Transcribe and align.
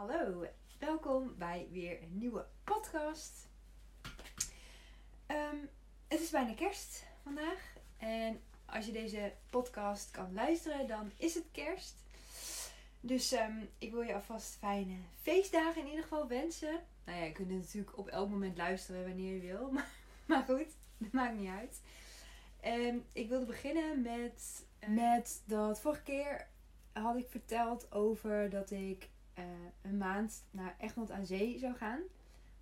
Hallo, 0.00 0.46
welkom 0.78 1.34
bij 1.38 1.68
weer 1.70 2.02
een 2.02 2.18
nieuwe 2.18 2.46
podcast. 2.64 3.48
Ehm, 5.26 5.56
het 6.08 6.20
is 6.20 6.30
bijna 6.30 6.54
kerst 6.54 7.06
vandaag 7.22 7.74
en 7.98 8.40
als 8.66 8.86
je 8.86 8.92
deze 8.92 9.32
podcast 9.50 10.10
kan 10.10 10.34
luisteren, 10.34 10.86
dan 10.86 11.10
is 11.16 11.34
het 11.34 11.44
kerst. 11.52 11.94
Dus 13.00 13.32
ehm, 13.32 13.64
ik 13.78 13.90
wil 13.90 14.02
je 14.02 14.14
alvast 14.14 14.56
fijne 14.56 14.96
feestdagen 15.22 15.80
in 15.80 15.88
ieder 15.88 16.02
geval 16.02 16.28
wensen. 16.28 16.80
Nou 17.04 17.18
ja, 17.18 17.24
je 17.24 17.32
kunt 17.32 17.50
natuurlijk 17.50 17.98
op 17.98 18.08
elk 18.08 18.28
moment 18.28 18.56
luisteren 18.56 19.06
wanneer 19.06 19.34
je 19.34 19.40
wil, 19.40 19.72
maar, 20.26 20.42
goed, 20.42 20.68
dat 20.98 21.12
maakt 21.12 21.38
niet 21.38 21.50
uit. 21.50 21.80
Um, 22.64 23.04
ik 23.12 23.28
wilde 23.28 23.46
beginnen 23.46 24.02
met, 24.02 24.64
met 24.86 25.42
dat 25.44 25.80
vorige 25.80 26.02
keer 26.02 26.48
had 26.92 27.16
ik 27.16 27.28
verteld 27.28 27.92
over 27.92 28.50
dat 28.50 28.70
ik 28.70 29.08
uh, 29.40 29.46
een 29.82 29.98
maand 29.98 30.44
naar 30.50 30.76
Egmond 30.78 31.10
aan 31.10 31.26
Zee 31.26 31.58
zou 31.58 31.74
gaan. 31.74 32.00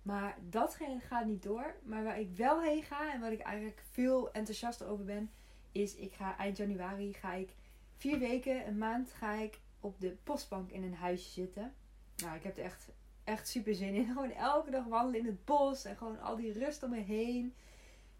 Maar 0.01 0.37
dat 0.49 0.77
gaat 0.99 1.25
niet 1.25 1.43
door. 1.43 1.75
Maar 1.83 2.03
waar 2.03 2.19
ik 2.19 2.35
wel 2.35 2.61
heen 2.61 2.83
ga 2.83 3.13
en 3.13 3.19
waar 3.19 3.31
ik 3.31 3.41
eigenlijk 3.41 3.83
veel 3.91 4.31
enthousiaster 4.31 4.87
over 4.87 5.05
ben, 5.05 5.31
is 5.71 5.95
ik 5.95 6.13
ga 6.13 6.37
eind 6.37 6.57
januari 6.57 7.13
ga 7.13 7.33
ik 7.33 7.55
vier 7.97 8.19
weken, 8.19 8.67
een 8.67 8.77
maand 8.77 9.11
ga 9.11 9.33
ik 9.33 9.59
op 9.79 9.99
de 9.99 10.17
postbank 10.23 10.71
in 10.71 10.83
een 10.83 10.93
huisje 10.93 11.29
zitten. 11.29 11.73
Nou, 12.15 12.35
ik 12.35 12.43
heb 12.43 12.57
er 12.57 12.63
echt, 12.63 12.89
echt 13.23 13.47
super 13.47 13.75
zin 13.75 13.93
in. 13.93 14.05
Gewoon 14.13 14.31
elke 14.31 14.71
dag 14.71 14.85
wandelen 14.85 15.19
in 15.19 15.25
het 15.25 15.45
bos 15.45 15.85
en 15.85 15.97
gewoon 15.97 16.19
al 16.19 16.35
die 16.35 16.53
rust 16.53 16.83
om 16.83 16.89
me 16.89 16.99
heen. 16.99 17.53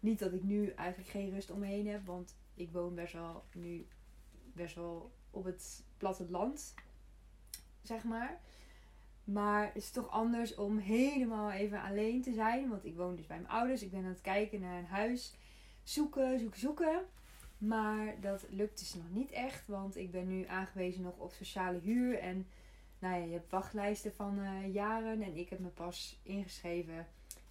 Niet 0.00 0.18
dat 0.18 0.32
ik 0.32 0.42
nu 0.42 0.68
eigenlijk 0.68 1.10
geen 1.10 1.30
rust 1.30 1.50
om 1.50 1.58
me 1.58 1.66
heen 1.66 1.88
heb, 1.88 2.06
want 2.06 2.36
ik 2.54 2.72
woon 2.72 2.94
best 2.94 3.12
wel 3.12 3.44
nu 3.52 3.86
best 4.52 4.74
wel 4.74 5.12
op 5.30 5.44
het 5.44 5.84
platteland, 5.96 6.74
zeg 7.90 8.04
maar. 8.04 8.40
Maar 9.24 9.64
het 9.64 9.76
is 9.76 9.90
toch 9.90 10.10
anders 10.10 10.54
om 10.54 10.78
helemaal 10.78 11.50
even 11.50 11.82
alleen 11.82 12.22
te 12.22 12.32
zijn. 12.32 12.68
Want 12.68 12.84
ik 12.84 12.96
woon 12.96 13.16
dus 13.16 13.26
bij 13.26 13.36
mijn 13.36 13.52
ouders. 13.52 13.82
Ik 13.82 13.90
ben 13.90 14.04
aan 14.04 14.08
het 14.08 14.20
kijken 14.20 14.60
naar 14.60 14.78
een 14.78 14.86
huis. 14.86 15.34
Zoeken, 15.82 16.38
zoeken, 16.38 16.60
zoeken. 16.60 17.02
Maar 17.58 18.20
dat 18.20 18.46
lukt 18.48 18.78
dus 18.78 18.94
nog 18.94 19.10
niet 19.10 19.30
echt. 19.30 19.66
Want 19.66 19.96
ik 19.96 20.10
ben 20.10 20.28
nu 20.28 20.46
aangewezen 20.46 21.02
nog 21.02 21.16
op 21.16 21.32
sociale 21.32 21.78
huur. 21.78 22.18
En 22.18 22.46
nou 22.98 23.14
ja, 23.14 23.24
je 23.24 23.32
hebt 23.32 23.50
wachtlijsten 23.50 24.14
van 24.14 24.38
uh, 24.38 24.74
jaren. 24.74 25.22
En 25.22 25.36
ik 25.36 25.48
heb 25.48 25.58
me 25.58 25.68
pas 25.68 26.20
ingeschreven 26.22 27.06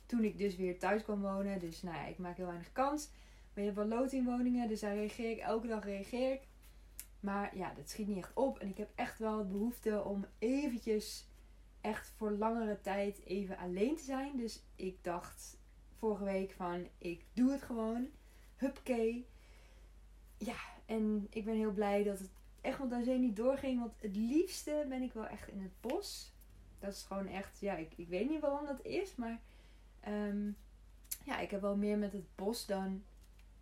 toen 0.05 0.23
ik 0.23 0.37
dus 0.37 0.55
weer 0.55 0.79
thuis 0.79 1.03
kwam 1.03 1.21
wonen. 1.21 1.59
Dus 1.59 1.81
nou 1.81 1.95
ja, 1.95 2.05
ik 2.05 2.17
maak 2.17 2.37
heel 2.37 2.45
weinig 2.45 2.71
kans. 2.71 3.09
Maar 3.53 3.63
je 3.63 3.71
hebt 3.71 3.89
wel 3.89 3.99
lotingwoningen. 3.99 4.67
Dus 4.67 4.79
daar 4.79 4.95
reageer 4.95 5.31
ik. 5.31 5.39
Elke 5.39 5.67
dag 5.67 5.83
reageer 5.83 6.31
ik. 6.31 6.41
Maar 7.19 7.57
ja, 7.57 7.73
dat 7.73 7.89
schiet 7.89 8.07
niet 8.07 8.17
echt 8.17 8.33
op. 8.33 8.59
En 8.59 8.67
ik 8.67 8.77
heb 8.77 8.89
echt 8.95 9.19
wel 9.19 9.47
behoefte 9.47 10.03
om 10.03 10.25
eventjes 10.39 11.27
echt 11.81 12.13
voor 12.15 12.31
langere 12.31 12.81
tijd 12.81 13.25
even 13.25 13.57
alleen 13.57 13.95
te 13.95 14.03
zijn. 14.03 14.37
Dus 14.37 14.63
ik 14.75 15.03
dacht 15.03 15.57
vorige 15.97 16.23
week 16.23 16.51
van 16.51 16.87
ik 16.97 17.25
doe 17.33 17.51
het 17.51 17.61
gewoon. 17.61 18.07
Hupke. 18.55 19.23
Ja, 20.37 20.57
en 20.85 21.27
ik 21.29 21.45
ben 21.45 21.55
heel 21.55 21.73
blij 21.73 22.03
dat 22.03 22.19
het 22.19 22.29
echt 22.61 22.79
met 22.79 23.05
zee 23.05 23.17
niet 23.17 23.35
doorging. 23.35 23.79
Want 23.79 23.93
het 24.01 24.15
liefste 24.15 24.85
ben 24.89 25.01
ik 25.01 25.13
wel 25.13 25.27
echt 25.27 25.47
in 25.47 25.61
het 25.61 25.81
bos. 25.81 26.33
Dat 26.79 26.93
is 26.93 27.03
gewoon 27.03 27.27
echt, 27.27 27.59
ja, 27.59 27.75
ik, 27.75 27.93
ik 27.95 28.07
weet 28.07 28.29
niet 28.29 28.41
waarom 28.41 28.65
dat 28.65 28.85
is. 28.85 29.15
Maar 29.15 29.41
um, 30.07 30.57
ja, 31.25 31.39
ik 31.39 31.51
heb 31.51 31.61
wel 31.61 31.77
meer 31.77 31.97
met 31.97 32.13
het 32.13 32.35
bos 32.35 32.65
dan 32.65 33.03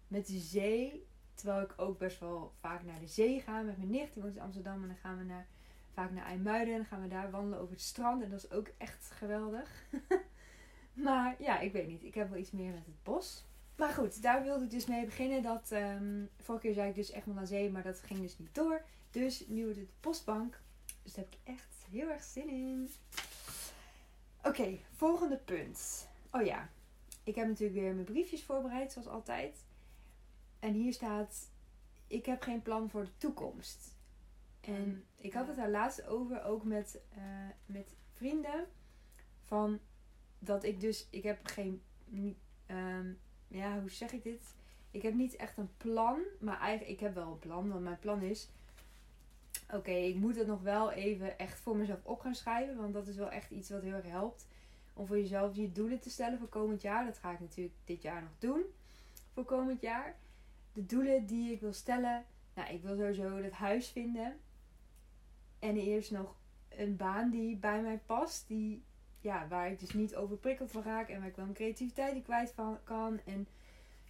met 0.08 0.28
de 0.28 0.40
zee. 0.40 1.07
Terwijl 1.38 1.62
ik 1.62 1.74
ook 1.78 1.98
best 1.98 2.20
wel 2.20 2.54
vaak 2.60 2.84
naar 2.84 3.00
de 3.00 3.08
zee 3.08 3.42
ga 3.42 3.62
met 3.62 3.78
mijn 3.78 3.90
nicht. 3.90 4.14
Die 4.14 4.24
woont 4.24 4.36
in 4.36 4.42
Amsterdam 4.42 4.82
en 4.82 4.88
dan 4.88 4.98
gaan 4.98 5.18
we 5.18 5.24
naar 5.24 5.48
vaak 5.94 6.12
naar 6.12 6.26
IJmuiden. 6.26 6.74
En 6.74 6.80
dan 6.80 6.88
gaan 6.88 7.02
we 7.02 7.08
daar 7.08 7.32
wandelen 7.32 7.60
over 7.60 7.74
het 7.74 7.82
strand. 7.82 8.24
En 8.24 8.30
dat 8.30 8.44
is 8.44 8.52
ook 8.52 8.68
echt 8.78 9.12
geweldig. 9.12 9.86
maar 11.06 11.36
ja, 11.40 11.60
ik 11.60 11.72
weet 11.72 11.88
niet. 11.88 12.04
Ik 12.04 12.14
heb 12.14 12.30
wel 12.30 12.40
iets 12.40 12.52
meer 12.52 12.72
met 12.72 12.86
het 12.86 13.04
bos. 13.04 13.46
Maar 13.76 13.94
goed, 13.94 14.22
daar 14.22 14.44
wilde 14.44 14.64
ik 14.64 14.70
dus 14.70 14.86
mee 14.86 15.06
beginnen. 15.06 15.42
Dat, 15.42 15.72
um, 15.72 16.30
vorige 16.38 16.66
keer 16.66 16.74
zei 16.74 16.90
ik 16.90 16.96
dus 16.96 17.12
echt 17.12 17.26
wel 17.26 17.36
naar 17.36 17.48
zee, 17.48 17.72
maar 17.72 17.84
dat 17.84 18.00
ging 18.00 18.20
dus 18.20 18.38
niet 18.38 18.56
door. 18.56 18.82
Dus 19.12 19.48
nu 19.48 19.64
wordt 19.64 19.80
het 19.80 20.00
postbank. 20.00 20.62
Dus 21.04 21.14
daar 21.14 21.26
heb 21.26 21.34
ik 21.34 21.54
echt 21.56 21.86
heel 21.90 22.10
erg 22.10 22.24
zin 22.24 22.50
in. 22.50 22.90
Oké, 24.44 24.78
volgende 24.96 25.38
punt. 25.38 26.08
Oh 26.32 26.46
ja, 26.46 26.70
ik 27.24 27.36
heb 27.36 27.48
natuurlijk 27.48 27.80
weer 27.80 27.94
mijn 27.94 28.06
briefjes 28.06 28.44
voorbereid, 28.44 28.92
zoals 28.92 29.08
altijd. 29.08 29.66
En 30.60 30.74
hier 30.74 30.94
staat: 30.94 31.50
Ik 32.08 32.26
heb 32.26 32.42
geen 32.42 32.62
plan 32.62 32.90
voor 32.90 33.04
de 33.04 33.18
toekomst. 33.18 33.96
En 34.62 35.06
ik 35.18 35.34
had 35.34 35.48
het 35.48 35.56
daar 35.56 35.70
laatst 35.70 36.06
over, 36.06 36.44
ook 36.44 36.64
met, 36.64 37.00
uh, 37.18 37.24
met 37.66 37.96
vrienden. 38.14 38.68
Van 39.44 39.80
dat 40.40 40.64
ik 40.64 40.80
dus, 40.80 41.08
ik 41.10 41.24
heb 41.24 41.40
geen, 41.44 41.82
um, 42.68 43.20
ja, 43.48 43.80
hoe 43.80 43.90
zeg 43.90 44.12
ik 44.12 44.24
dit? 44.24 44.56
Ik 44.92 45.02
heb 45.02 45.14
niet 45.14 45.36
echt 45.36 45.58
een 45.58 45.78
plan, 45.78 46.20
maar 46.40 46.60
eigenlijk, 46.60 46.92
ik 46.92 47.00
heb 47.00 47.14
wel 47.14 47.32
een 47.32 47.40
plan. 47.40 47.70
Want 47.70 47.84
mijn 47.84 48.00
plan 48.00 48.22
is, 48.22 48.50
oké, 49.74 49.92
ik 49.92 50.16
moet 50.16 50.36
het 50.36 50.48
nog 50.48 50.62
wel 50.62 50.92
even 50.92 51.38
echt 51.38 51.60
voor 51.60 51.76
mezelf 51.76 52.00
op 52.04 52.20
gaan 52.20 52.36
schrijven. 52.36 52.76
Want 52.76 52.94
dat 52.94 53.08
is 53.08 53.16
wel 53.16 53.30
echt 53.30 53.52
iets 53.52 53.70
wat 53.70 53.82
heel 53.82 53.94
erg 53.94 54.06
helpt. 54.06 54.48
Om 54.94 55.08
voor 55.08 55.18
jezelf 55.18 55.56
je 55.56 55.72
doelen 55.72 56.00
te 56.00 56.10
stellen 56.10 56.40
voor 56.40 56.48
komend 56.48 56.82
jaar. 56.82 57.06
Dat 57.06 57.18
ga 57.18 57.32
ik 57.32 57.40
natuurlijk 57.40 57.76
dit 57.86 58.02
jaar 58.02 58.22
nog 58.22 58.32
doen. 58.40 58.62
Voor 59.34 59.46
komend 59.46 59.82
jaar. 59.82 60.16
De 60.78 60.86
doelen 60.86 61.26
die 61.26 61.52
ik 61.52 61.60
wil 61.60 61.74
stellen. 61.74 62.26
Nou, 62.54 62.74
ik 62.74 62.82
wil 62.82 62.96
sowieso 62.96 63.42
dat 63.42 63.52
huis 63.52 63.88
vinden. 63.90 64.38
En 65.60 65.76
eerst 65.76 66.12
nog 66.12 66.36
een 66.70 66.96
baan 66.96 67.30
die 67.30 67.56
bij 67.56 67.82
mij 67.82 68.00
past. 68.06 68.48
Die, 68.48 68.84
ja, 69.20 69.48
waar 69.48 69.72
ik 69.72 69.80
dus 69.80 69.94
niet 69.94 70.16
overprikkeld 70.16 70.72
van 70.72 70.84
raak. 70.84 71.10
En 71.10 71.20
waar 71.20 71.28
ik 71.28 71.36
wel 71.36 71.46
mijn 71.46 71.58
creativiteit 71.58 72.16
in 72.16 72.22
kwijt 72.22 72.52
van 72.52 72.78
kan. 72.84 73.20
En 73.26 73.48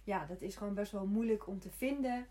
ja, 0.04 0.26
dat 0.26 0.40
is 0.40 0.56
gewoon 0.56 0.74
best 0.74 0.92
wel 0.92 1.06
moeilijk 1.06 1.46
om 1.46 1.58
te 1.58 1.70
vinden. 1.70 2.26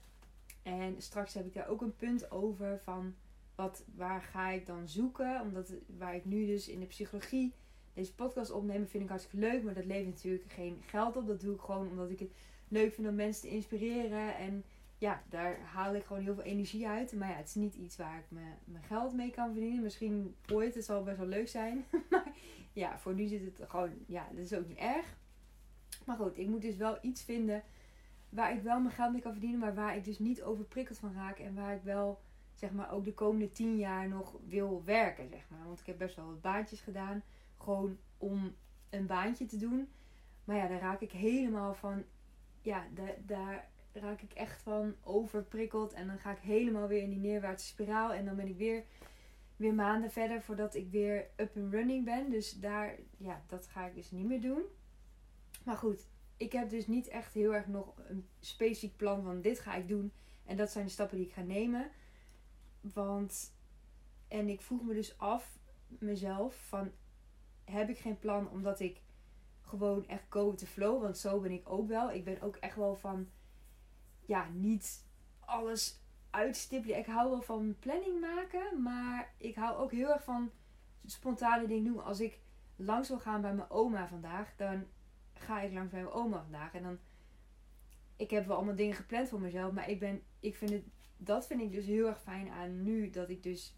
En 0.63 1.01
straks 1.01 1.33
heb 1.33 1.45
ik 1.45 1.53
daar 1.53 1.67
ook 1.67 1.81
een 1.81 1.95
punt 1.95 2.31
over 2.31 2.79
van 2.83 3.15
wat, 3.55 3.83
waar 3.95 4.21
ga 4.21 4.49
ik 4.49 4.65
dan 4.65 4.87
zoeken. 4.87 5.41
Omdat 5.41 5.73
waar 5.97 6.15
ik 6.15 6.25
nu 6.25 6.45
dus 6.45 6.67
in 6.67 6.79
de 6.79 6.85
psychologie 6.85 7.53
deze 7.93 8.15
podcast 8.15 8.51
opnemen 8.51 8.87
vind 8.87 9.03
ik 9.03 9.09
hartstikke 9.09 9.45
leuk. 9.45 9.63
Maar 9.63 9.73
dat 9.73 9.85
levert 9.85 10.13
natuurlijk 10.15 10.51
geen 10.51 10.81
geld 10.85 11.17
op. 11.17 11.27
Dat 11.27 11.41
doe 11.41 11.55
ik 11.55 11.61
gewoon 11.61 11.89
omdat 11.89 12.09
ik 12.09 12.19
het 12.19 12.31
leuk 12.67 12.93
vind 12.93 13.07
om 13.07 13.15
mensen 13.15 13.49
te 13.49 13.55
inspireren. 13.55 14.35
En 14.37 14.63
ja, 14.97 15.23
daar 15.29 15.59
haal 15.59 15.95
ik 15.95 16.03
gewoon 16.03 16.23
heel 16.23 16.33
veel 16.33 16.43
energie 16.43 16.87
uit. 16.87 17.13
Maar 17.13 17.29
ja, 17.29 17.35
het 17.35 17.47
is 17.47 17.55
niet 17.55 17.75
iets 17.75 17.97
waar 17.97 18.17
ik 18.17 18.25
me, 18.29 18.41
mijn 18.65 18.83
geld 18.83 19.13
mee 19.13 19.31
kan 19.31 19.51
verdienen. 19.51 19.83
Misschien 19.83 20.35
ooit, 20.51 20.75
het 20.75 20.85
zal 20.85 21.03
best 21.03 21.17
wel 21.17 21.27
leuk 21.27 21.47
zijn. 21.47 21.85
maar 22.09 22.31
ja, 22.73 22.99
voor 22.99 23.13
nu 23.13 23.27
zit 23.27 23.45
het 23.45 23.69
gewoon, 23.69 23.91
ja, 24.05 24.27
dat 24.31 24.43
is 24.43 24.53
ook 24.53 24.67
niet 24.67 24.77
erg. 24.77 25.17
Maar 26.05 26.17
goed, 26.17 26.37
ik 26.37 26.47
moet 26.47 26.61
dus 26.61 26.75
wel 26.77 26.97
iets 27.01 27.23
vinden 27.23 27.63
waar 28.29 28.55
ik 28.55 28.61
wel 28.61 28.79
mijn 28.79 28.93
geld 28.93 29.11
mee 29.11 29.21
kan 29.21 29.31
verdienen. 29.31 29.59
Maar 29.59 29.75
waar 29.75 29.95
ik 29.95 30.05
dus 30.05 30.19
niet 30.19 30.43
overprikkeld 30.43 30.97
van 30.97 31.13
raak. 31.13 31.39
En 31.39 31.55
waar 31.55 31.75
ik 31.75 31.83
wel, 31.83 32.21
zeg 32.53 32.71
maar, 32.71 32.91
ook 32.91 33.05
de 33.05 33.13
komende 33.13 33.51
tien 33.51 33.77
jaar 33.77 34.07
nog 34.07 34.35
wil 34.45 34.83
werken, 34.85 35.29
zeg 35.29 35.49
maar. 35.49 35.65
Want 35.65 35.79
ik 35.79 35.85
heb 35.85 35.97
best 35.97 36.15
wel 36.15 36.25
wat 36.25 36.41
baantjes 36.41 36.81
gedaan. 36.81 37.23
Gewoon 37.57 37.97
om 38.17 38.55
een 38.89 39.05
baantje 39.05 39.45
te 39.45 39.57
doen. 39.57 39.89
Maar 40.43 40.55
ja, 40.55 40.67
daar 40.67 40.79
raak 40.79 41.01
ik 41.01 41.11
helemaal 41.11 41.73
van, 41.73 42.03
ja, 42.67 42.87
daar 43.25 43.69
raak 43.91 44.21
ik 44.21 44.33
echt 44.33 44.61
van 44.61 44.95
overprikkeld. 45.03 45.93
En 45.93 46.07
dan 46.07 46.19
ga 46.19 46.31
ik 46.31 46.39
helemaal 46.39 46.87
weer 46.87 47.01
in 47.01 47.09
die 47.09 47.19
neerwaartse 47.19 47.67
spiraal. 47.67 48.13
En 48.13 48.25
dan 48.25 48.35
ben 48.35 48.47
ik 48.47 48.57
weer, 48.57 48.83
weer 49.55 49.73
maanden 49.73 50.11
verder 50.11 50.41
voordat 50.41 50.75
ik 50.75 50.91
weer 50.91 51.27
up 51.35 51.57
and 51.57 51.73
running 51.73 52.05
ben. 52.05 52.29
Dus 52.29 52.59
daar, 52.59 52.95
ja, 53.17 53.43
dat 53.47 53.67
ga 53.67 53.85
ik 53.85 53.95
dus 53.95 54.11
niet 54.11 54.25
meer 54.25 54.41
doen. 54.41 54.61
Maar 55.63 55.77
goed, 55.77 56.07
ik 56.37 56.51
heb 56.51 56.69
dus 56.69 56.87
niet 56.87 57.07
echt 57.07 57.33
heel 57.33 57.55
erg 57.55 57.67
nog 57.67 57.93
een 58.07 58.27
specifiek 58.39 58.95
plan 58.95 59.23
van 59.23 59.41
dit 59.41 59.59
ga 59.59 59.75
ik 59.75 59.87
doen. 59.87 60.11
En 60.45 60.57
dat 60.57 60.71
zijn 60.71 60.85
de 60.85 60.91
stappen 60.91 61.17
die 61.17 61.25
ik 61.25 61.33
ga 61.33 61.41
nemen. 61.41 61.91
Want, 62.81 63.55
en 64.27 64.49
ik 64.49 64.61
vroeg 64.61 64.83
me 64.83 64.93
dus 64.93 65.17
af 65.17 65.59
mezelf 65.87 66.67
van, 66.67 66.91
heb 67.63 67.89
ik 67.89 67.97
geen 67.97 68.19
plan 68.19 68.49
omdat 68.49 68.79
ik 68.79 69.01
gewoon 69.67 70.07
echt 70.07 70.25
go 70.29 70.51
with 70.51 70.67
flow. 70.67 71.01
Want 71.01 71.17
zo 71.17 71.39
ben 71.39 71.51
ik 71.51 71.69
ook 71.69 71.87
wel. 71.87 72.11
Ik 72.11 72.23
ben 72.23 72.41
ook 72.41 72.55
echt 72.55 72.75
wel 72.75 72.95
van 72.95 73.29
ja, 74.25 74.47
niet 74.53 75.05
alles 75.39 76.01
uitstippelen. 76.29 76.97
Ik 76.97 77.05
hou 77.05 77.29
wel 77.29 77.41
van 77.41 77.75
planning 77.79 78.19
maken, 78.19 78.81
maar 78.81 79.33
ik 79.37 79.55
hou 79.55 79.77
ook 79.77 79.91
heel 79.91 80.13
erg 80.13 80.23
van 80.23 80.51
spontane 81.05 81.67
dingen 81.67 81.83
doen. 81.83 82.03
Als 82.03 82.19
ik 82.19 82.39
langs 82.75 83.07
wil 83.07 83.19
gaan 83.19 83.41
bij 83.41 83.53
mijn 83.53 83.69
oma 83.69 84.07
vandaag, 84.07 84.55
dan 84.55 84.85
ga 85.33 85.61
ik 85.61 85.73
langs 85.73 85.91
bij 85.91 86.01
mijn 86.01 86.13
oma 86.13 86.41
vandaag. 86.41 86.73
En 86.73 86.83
dan, 86.83 86.97
ik 88.15 88.29
heb 88.29 88.45
wel 88.45 88.55
allemaal 88.55 88.75
dingen 88.75 88.95
gepland 88.95 89.29
voor 89.29 89.41
mezelf, 89.41 89.71
maar 89.71 89.89
ik 89.89 89.99
ben, 89.99 90.21
ik 90.39 90.55
vind 90.55 90.71
het, 90.71 90.83
dat 91.17 91.47
vind 91.47 91.61
ik 91.61 91.71
dus 91.71 91.85
heel 91.85 92.07
erg 92.07 92.21
fijn 92.21 92.49
aan 92.49 92.83
nu, 92.83 93.09
dat 93.09 93.29
ik 93.29 93.43
dus 93.43 93.75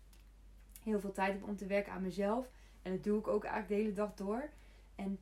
heel 0.83 0.99
veel 0.99 1.11
tijd 1.11 1.33
heb 1.33 1.43
om 1.43 1.55
te 1.55 1.65
werken 1.65 1.91
aan 1.91 2.01
mezelf. 2.01 2.49
En 2.81 2.91
dat 2.91 3.03
doe 3.03 3.19
ik 3.19 3.27
ook 3.27 3.43
eigenlijk 3.43 3.73
de 3.73 3.87
hele 3.87 3.95
dag 3.95 4.13
door. 4.13 4.49
En 4.95 5.19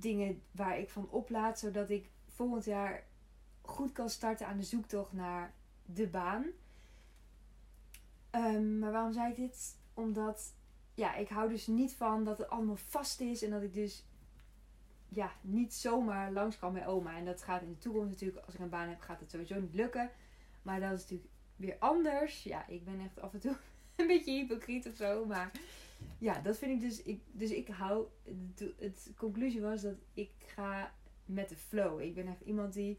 dingen 0.00 0.42
waar 0.50 0.78
ik 0.78 0.90
van 0.90 1.10
oplaad, 1.10 1.58
zodat 1.58 1.90
ik 1.90 2.10
volgend 2.26 2.64
jaar 2.64 3.04
goed 3.62 3.92
kan 3.92 4.10
starten 4.10 4.46
aan 4.46 4.56
de 4.56 4.62
zoektocht 4.62 5.12
naar 5.12 5.54
de 5.84 6.06
baan. 6.06 6.44
Ehm, 8.30 8.78
maar 8.78 8.92
waarom 8.92 9.12
zei 9.12 9.30
ik 9.30 9.36
dit? 9.36 9.76
Omdat 9.94 10.54
ja, 10.94 11.14
ik 11.14 11.28
hou 11.28 11.48
dus 11.48 11.66
niet 11.66 11.94
van 11.94 12.24
dat 12.24 12.38
het 12.38 12.48
allemaal 12.48 12.76
vast 12.76 13.20
is. 13.20 13.42
En 13.42 13.50
dat 13.50 13.62
ik 13.62 13.74
dus 13.74 14.04
ja, 15.08 15.32
niet 15.40 15.74
zomaar 15.74 16.32
langs 16.32 16.58
kan 16.58 16.72
bij 16.72 16.86
oma. 16.86 17.16
En 17.16 17.24
dat 17.24 17.42
gaat 17.42 17.62
in 17.62 17.68
de 17.68 17.78
toekomst 17.78 18.10
natuurlijk, 18.10 18.44
als 18.44 18.54
ik 18.54 18.60
een 18.60 18.68
baan 18.68 18.88
heb, 18.88 19.00
gaat 19.00 19.20
het 19.20 19.30
sowieso 19.30 19.60
niet 19.60 19.74
lukken. 19.74 20.10
Maar 20.62 20.80
dat 20.80 20.92
is 20.92 21.00
natuurlijk 21.00 21.30
weer 21.56 21.76
anders. 21.78 22.42
Ja, 22.42 22.66
ik 22.66 22.84
ben 22.84 23.00
echt 23.00 23.20
af 23.20 23.32
en 23.32 23.40
toe 23.40 23.56
een 23.96 24.06
beetje 24.06 24.32
hypocriet 24.32 24.88
of 24.88 24.96
zo. 24.96 25.24
Maar 25.26 25.50
ja, 26.18 26.40
dat 26.40 26.58
vind 26.58 26.72
ik 26.72 26.80
dus. 26.80 27.02
Ik, 27.02 27.22
dus 27.32 27.50
ik 27.50 27.68
hou. 27.68 28.06
Het, 28.78 29.12
conclusie 29.16 29.60
was 29.60 29.82
dat 29.82 29.96
ik 30.14 30.30
ga 30.38 30.92
met 31.24 31.48
de 31.48 31.56
flow. 31.56 32.00
Ik 32.00 32.14
ben 32.14 32.26
echt 32.26 32.40
iemand 32.40 32.72
die. 32.72 32.98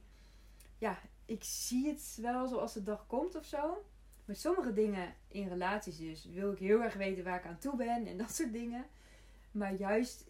Ja, 0.77 0.99
ik 1.25 1.43
zie 1.43 1.87
het 1.87 2.17
wel 2.21 2.47
zoals 2.47 2.73
de 2.73 2.83
dag 2.83 3.07
komt 3.07 3.35
of 3.35 3.45
zo. 3.45 3.85
Met 4.25 4.39
sommige 4.39 4.73
dingen 4.73 5.13
in 5.27 5.47
relaties 5.47 5.97
dus 5.97 6.25
wil 6.25 6.51
ik 6.51 6.59
heel 6.59 6.83
erg 6.83 6.93
weten 6.93 7.23
waar 7.23 7.39
ik 7.39 7.45
aan 7.45 7.57
toe 7.57 7.75
ben 7.75 8.05
en 8.05 8.17
dat 8.23 8.35
soort 8.35 8.53
dingen. 8.53 8.85
Maar 9.51 9.73
juist 9.73 10.25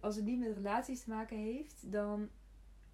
als 0.00 0.16
het 0.16 0.24
niet 0.24 0.38
met 0.38 0.54
relaties 0.54 1.02
te 1.02 1.10
maken 1.10 1.36
heeft, 1.36 1.92
dan 1.92 2.28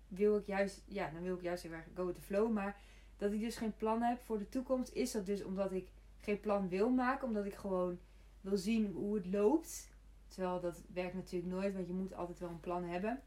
wil 0.09 0.37
ik 0.37 0.47
juist, 0.47 0.83
ja, 0.87 1.11
dan 1.11 1.23
wil 1.23 1.35
ik 1.35 1.43
juist 1.43 1.63
heel 1.63 1.73
erg 1.73 1.87
go 1.95 2.07
with 2.07 2.15
the 2.15 2.21
flow. 2.21 2.53
Maar 2.53 2.81
dat 3.17 3.33
ik 3.33 3.41
dus 3.41 3.57
geen 3.57 3.77
plan 3.77 4.03
heb 4.03 4.21
voor 4.21 4.39
de 4.39 4.49
toekomst, 4.49 4.93
is 4.93 5.13
dat 5.13 5.27
dus 5.27 5.45
omdat 5.45 5.73
ik 5.73 5.89
geen 6.19 6.41
plan 6.41 6.69
wil 6.69 6.91
maken, 6.91 7.27
omdat 7.27 7.45
ik 7.45 7.55
gewoon 7.55 7.99
wil 8.45 8.57
zien 8.57 8.93
hoe 8.93 9.15
het 9.15 9.27
loopt. 9.27 9.93
Terwijl 10.29 10.61
dat 10.61 10.83
werkt 10.93 11.15
natuurlijk 11.15 11.53
nooit, 11.53 11.75
want 11.75 11.87
je 11.87 11.93
moet 11.93 12.15
altijd 12.15 12.39
wel 12.39 12.49
een 12.49 12.61
plan 12.61 12.85
hebben. 12.85 13.23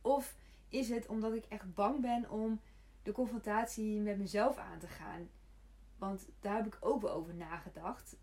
Of 0.00 0.36
is 0.68 0.88
het 0.88 1.06
omdat 1.06 1.34
ik 1.34 1.44
echt 1.44 1.74
bang 1.74 2.00
ben 2.00 2.30
om 2.30 2.60
de 3.02 3.12
confrontatie 3.12 4.00
met 4.00 4.18
mezelf 4.18 4.56
aan 4.56 4.78
te 4.78 4.86
gaan? 4.86 5.28
Want 5.98 6.28
daar 6.40 6.56
heb 6.56 6.66
ik 6.66 6.78
ook 6.80 7.02
wel 7.02 7.12
over 7.12 7.34
nagedacht. 7.34 8.16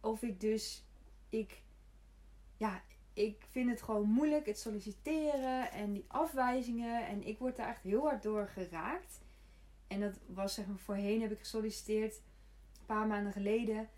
Of 0.00 0.22
ik 0.22 0.40
dus, 0.40 0.84
ik, 1.28 1.62
ja, 2.56 2.82
ik 3.12 3.46
vind 3.50 3.70
het 3.70 3.82
gewoon 3.82 4.08
moeilijk, 4.08 4.46
het 4.46 4.58
solliciteren 4.58 5.70
en 5.70 5.92
die 5.92 6.04
afwijzingen. 6.08 7.06
En 7.06 7.26
ik 7.26 7.38
word 7.38 7.56
daar 7.56 7.68
echt 7.68 7.82
heel 7.82 8.02
hard 8.02 8.22
door 8.22 8.48
geraakt. 8.48 9.20
En 9.86 10.00
dat 10.00 10.18
was 10.26 10.54
zeg 10.54 10.66
maar, 10.66 10.78
voorheen 10.78 11.20
heb 11.20 11.32
ik 11.32 11.38
gesolliciteerd, 11.38 12.14
een 12.78 12.86
paar 12.86 13.06
maanden 13.06 13.32
geleden. 13.32 13.88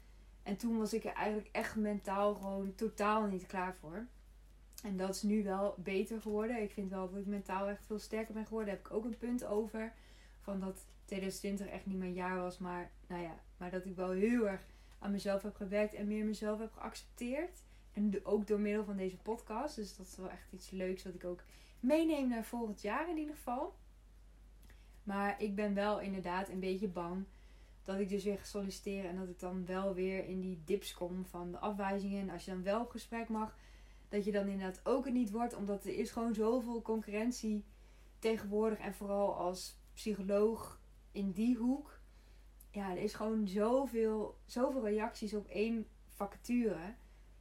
En 0.47 0.57
toen 0.57 0.79
was 0.79 0.95
ik 0.95 1.05
er 1.05 1.13
eigenlijk 1.13 1.49
echt 1.53 1.77
mentaal 1.77 2.35
gewoon 2.35 2.75
totaal 2.75 3.27
niet 3.27 3.47
klaar 3.47 3.75
voor. 3.75 4.07
En 4.83 4.97
dat 4.97 5.15
is 5.15 5.23
nu 5.23 5.45
wel 5.45 5.75
beter 5.79 6.21
geworden. 6.21 6.63
Ik 6.63 6.73
vind 6.73 6.91
wel 6.91 7.11
dat 7.11 7.21
ik 7.21 7.27
mentaal 7.27 7.69
echt 7.69 7.87
veel 7.87 7.99
sterker 7.99 8.35
ben 8.35 8.47
geworden. 8.47 8.69
Daar 8.69 8.77
heb 8.77 8.87
ik 8.87 8.97
ook 8.97 9.05
een 9.05 9.19
punt 9.19 9.45
over. 9.45 9.93
Van 10.41 10.61
dat 10.61 10.87
2020 11.05 11.67
echt 11.67 11.87
niet 11.87 11.99
mijn 11.99 12.13
jaar 12.13 12.37
was. 12.37 12.59
Maar, 12.59 12.91
nou 13.07 13.23
ja, 13.23 13.41
maar 13.57 13.71
dat 13.71 13.85
ik 13.85 13.97
wel 13.97 14.11
heel 14.11 14.49
erg 14.49 14.67
aan 14.99 15.11
mezelf 15.11 15.43
heb 15.43 15.55
gewerkt 15.55 15.95
en 15.95 16.07
meer 16.07 16.25
mezelf 16.25 16.59
heb 16.59 16.73
geaccepteerd. 16.73 17.63
En 17.93 18.25
ook 18.25 18.47
door 18.47 18.61
middel 18.61 18.85
van 18.85 18.97
deze 18.97 19.17
podcast. 19.17 19.77
Dus 19.77 19.97
dat 19.97 20.07
is 20.07 20.17
wel 20.17 20.31
echt 20.31 20.53
iets 20.53 20.71
leuks 20.71 21.03
wat 21.03 21.15
ik 21.15 21.25
ook 21.25 21.43
meeneem 21.81 22.29
naar 22.29 22.45
volgend 22.45 22.81
jaar 22.81 23.09
in 23.09 23.19
ieder 23.19 23.35
geval. 23.35 23.75
Maar 25.03 25.43
ik 25.43 25.55
ben 25.55 25.75
wel 25.75 26.01
inderdaad 26.01 26.49
een 26.49 26.61
beetje 26.61 26.89
bang 26.89 27.25
dat 27.87 27.99
ik 27.99 28.09
dus 28.09 28.25
weer 28.25 28.39
ga 28.39 28.45
solliciteren 28.45 29.11
en 29.11 29.17
dat 29.17 29.29
ik 29.29 29.39
dan 29.39 29.67
wel 29.67 29.95
weer 29.95 30.25
in 30.25 30.41
die 30.41 30.63
dips 30.65 30.95
kom 30.95 31.25
van 31.25 31.51
de 31.51 31.59
afwijzingen. 31.59 32.21
En 32.21 32.31
als 32.31 32.45
je 32.45 32.51
dan 32.51 32.63
wel 32.63 32.81
op 32.81 32.91
gesprek 32.91 33.29
mag, 33.29 33.57
dat 34.09 34.25
je 34.25 34.33
dan 34.33 34.49
inderdaad 34.49 34.81
ook 34.85 35.05
het 35.05 35.15
niet 35.15 35.31
wordt. 35.31 35.55
Omdat 35.55 35.85
er 35.85 35.95
is 35.95 36.11
gewoon 36.11 36.35
zoveel 36.35 36.83
concurrentie 36.83 37.65
tegenwoordig. 38.19 38.79
En 38.79 38.95
vooral 38.95 39.35
als 39.35 39.79
psycholoog 39.95 40.81
in 41.13 41.33
die 41.33 41.57
hoek. 41.57 42.01
Ja, 42.71 42.91
er 42.91 43.03
is 43.03 43.15
gewoon 43.15 43.49
zoveel, 43.49 44.39
zoveel 44.45 44.85
reacties 44.85 45.35
op 45.35 45.47
één 45.47 45.87
vacature. 46.09 46.95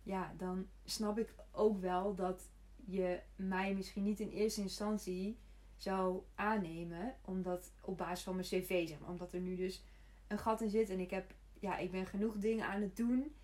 Ja, 0.04 0.34
dan 0.38 0.68
snap 0.84 1.18
ik 1.18 1.36
ook 1.52 1.80
wel 1.80 2.16
dat 2.16 2.50
je 2.76 3.20
mij 3.36 3.74
misschien 3.74 4.04
niet 4.04 4.20
in 4.20 4.30
eerste 4.30 4.62
instantie 4.62 5.38
zou 5.78 6.22
aannemen. 6.36 7.16
Omdat 7.22 7.72
op 7.82 7.98
basis 7.98 8.24
van 8.24 8.36
mijn 8.36 8.48
cv, 8.48 8.88
zeg 8.88 9.00
maar. 9.00 9.10
Omdat 9.10 9.34
er 9.34 9.40
nu 9.40 9.56
dus 9.56 9.84
een 10.28 10.40
gat 10.40 10.62
in 10.62 10.70
zit. 10.70 10.90
En 10.90 11.00
ik 11.00 11.10
heb, 11.10 11.34
ja, 11.60 11.78
ik 11.78 11.92
ben 11.92 12.06
genoeg 12.06 12.38
dingen 12.38 12.66
aan 12.66 12.82
het 12.82 12.98
doen. 12.98 13.36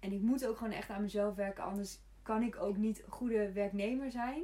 En 0.00 0.12
ik 0.12 0.20
moet 0.20 0.46
ook 0.46 0.56
gewoon 0.56 0.72
echt 0.72 0.90
aan 0.90 1.02
mezelf 1.02 1.34
werken. 1.34 1.64
Anders 1.64 1.98
kan 2.22 2.42
ik 2.42 2.56
ook 2.56 2.76
niet 2.76 3.04
goede 3.08 3.52
werknemer 3.52 4.10
zijn. 4.10 4.42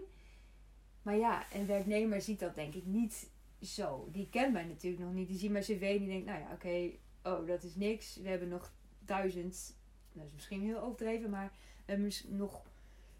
Maar 1.03 1.17
ja, 1.17 1.53
een 1.53 1.67
werknemer 1.67 2.21
ziet 2.21 2.41
dat 2.41 2.55
denk 2.55 2.75
ik 2.75 2.87
niet 2.87 3.31
zo. 3.61 4.09
Die 4.13 4.29
kent 4.31 4.53
mij 4.53 4.65
natuurlijk 4.65 5.03
nog 5.03 5.13
niet. 5.13 5.29
Die 5.29 5.39
ziet 5.39 5.51
mijn 5.51 5.65
cv 5.65 5.81
en 5.81 5.99
die 5.99 6.09
denkt, 6.09 6.27
nou 6.27 6.41
ja, 6.41 6.53
oké, 6.53 6.91
oh, 7.23 7.47
dat 7.47 7.63
is 7.63 7.75
niks. 7.75 8.17
We 8.17 8.29
hebben 8.29 8.49
nog 8.49 8.73
duizend, 8.99 9.77
dat 10.13 10.27
is 10.27 10.33
misschien 10.33 10.63
heel 10.63 10.81
overdreven, 10.81 11.31
maar 11.31 11.53
we 11.87 11.93
hebben 11.93 12.13
nog 12.29 12.63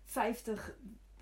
50 0.05 0.77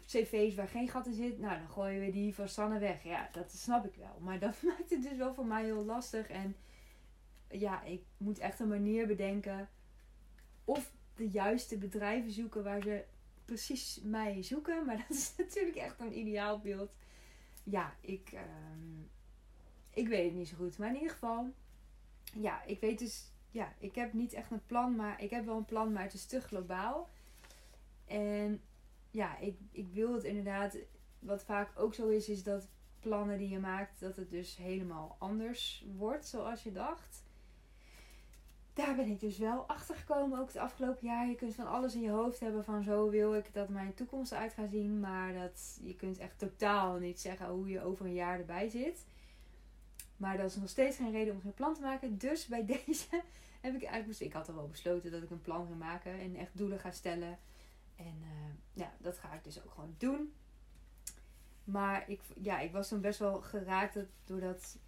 cv's 0.07 0.55
waar 0.55 0.69
geen 0.69 0.89
gat 0.89 1.07
in 1.07 1.15
zit. 1.15 1.39
Nou, 1.39 1.59
dan 1.59 1.69
gooien 1.69 2.01
we 2.01 2.11
die 2.11 2.35
van 2.35 2.49
Sanne 2.49 2.79
weg. 2.79 3.03
Ja, 3.03 3.29
dat 3.33 3.53
snap 3.53 3.85
ik 3.85 3.95
wel. 3.95 4.19
Maar 4.21 4.39
dat 4.39 4.63
maakt 4.69 4.91
het 4.91 5.03
dus 5.03 5.17
wel 5.17 5.35
voor 5.35 5.47
mij 5.47 5.65
heel 5.65 5.85
lastig. 5.85 6.29
En 6.29 6.57
ja, 7.51 7.83
ik 7.83 8.03
moet 8.17 8.39
echt 8.39 8.61
een 8.61 8.69
manier 8.69 9.07
bedenken. 9.07 9.69
Of 10.65 10.93
de 11.15 11.29
juiste 11.29 11.79
bedrijven 11.79 12.33
zoeken 12.33 12.65
waar 12.65 12.83
ze 12.83 13.05
precies 13.45 14.01
mij 14.03 14.43
zoeken. 14.43 14.85
Maar 14.85 14.97
dat 15.09 15.17
is 15.17 15.35
natuurlijk 15.37 15.77
echt 15.77 16.01
een 16.01 16.19
ideaalbeeld. 16.19 16.93
Ja, 17.65 17.95
ik, 18.01 18.31
uh, 18.33 18.41
ik 19.91 20.09
weet 20.09 20.25
het 20.25 20.35
niet 20.35 20.49
zo 20.49 20.57
goed. 20.57 20.79
Maar 20.79 20.89
in 20.89 20.95
ieder 20.95 21.11
geval, 21.11 21.53
ja, 22.35 22.65
ik 22.65 22.81
weet 22.81 22.99
dus, 22.99 23.33
ja, 23.51 23.75
ik 23.79 23.95
heb 23.95 24.13
niet 24.13 24.33
echt 24.33 24.51
een 24.51 24.67
plan. 24.67 24.97
Maar 24.97 25.23
ik 25.23 25.31
heb 25.31 25.45
wel 25.45 25.57
een 25.57 25.65
plan, 25.65 25.93
maar 25.93 26.03
het 26.03 26.15
is 26.15 26.27
te 26.27 26.41
globaal. 26.41 27.09
En 28.05 28.61
ja, 29.11 29.39
ik, 29.39 29.59
ik 29.71 29.89
wil 29.93 30.15
het 30.15 30.25
inderdaad. 30.25 30.77
Wat 31.19 31.45
vaak 31.45 31.79
ook 31.79 31.95
zo 31.95 32.09
is, 32.09 32.29
is 32.29 32.43
dat 32.43 32.69
plannen 33.01 33.39
die 33.39 33.49
je 33.49 33.59
maakt, 33.59 34.01
dat 34.01 34.17
het 34.17 34.31
dus 34.31 34.57
helemaal 34.57 35.17
anders 35.19 35.85
wordt 35.97 36.27
zoals 36.27 36.63
je 36.63 36.73
dacht 36.73 37.23
daar 38.79 38.97
ben 38.97 39.09
ik 39.09 39.21
dus 39.21 39.39
wel 39.39 39.65
achter 39.67 39.95
gekomen 39.95 40.39
ook 40.39 40.47
het 40.47 40.57
afgelopen 40.57 41.07
jaar. 41.07 41.29
Je 41.29 41.35
kunt 41.35 41.55
van 41.55 41.67
alles 41.67 41.95
in 41.95 42.01
je 42.01 42.11
hoofd 42.11 42.41
hebben 42.41 42.65
van 42.65 42.83
zo 42.83 43.11
wil 43.11 43.35
ik 43.35 43.53
dat 43.53 43.69
mijn 43.69 43.95
toekomst 43.95 44.33
eruit 44.33 44.53
gaat 44.53 44.71
zien. 44.71 45.01
Maar 45.01 45.33
dat, 45.33 45.79
je 45.83 45.95
kunt 45.95 46.19
echt 46.19 46.39
totaal 46.39 46.99
niet 46.99 47.21
zeggen 47.21 47.49
hoe 47.49 47.69
je 47.69 47.83
over 47.83 48.07
een 48.07 48.15
jaar 48.15 48.39
erbij 48.39 48.69
zit. 48.69 49.07
Maar 50.17 50.37
dat 50.37 50.51
is 50.51 50.57
nog 50.57 50.69
steeds 50.69 50.97
geen 50.97 51.11
reden 51.11 51.35
om 51.35 51.41
geen 51.41 51.55
plan 51.55 51.75
te 51.75 51.81
maken. 51.81 52.19
Dus 52.19 52.47
bij 52.47 52.65
deze 52.85 53.23
heb 53.61 53.75
ik 53.75 53.83
eigenlijk... 53.83 54.21
Ik 54.21 54.33
had 54.33 54.49
al 54.49 54.55
wel 54.55 54.69
besloten 54.69 55.11
dat 55.11 55.23
ik 55.23 55.31
een 55.31 55.43
plan 55.43 55.67
ga 55.67 55.75
maken 55.75 56.13
en 56.13 56.37
echt 56.37 56.57
doelen 56.57 56.79
ga 56.79 56.91
stellen. 56.91 57.39
En 57.97 58.17
uh, 58.21 58.55
ja, 58.73 58.93
dat 58.99 59.19
ga 59.19 59.33
ik 59.33 59.45
dus 59.45 59.65
ook 59.65 59.71
gewoon 59.71 59.95
doen. 59.99 60.33
Maar 61.65 62.11
ik, 62.11 62.21
ja, 62.41 62.61
ik 62.61 62.73
was 62.73 62.89
toen 62.89 63.01
best 63.01 63.19
wel 63.19 63.41
geraakt 63.41 63.99
doordat 64.25 64.79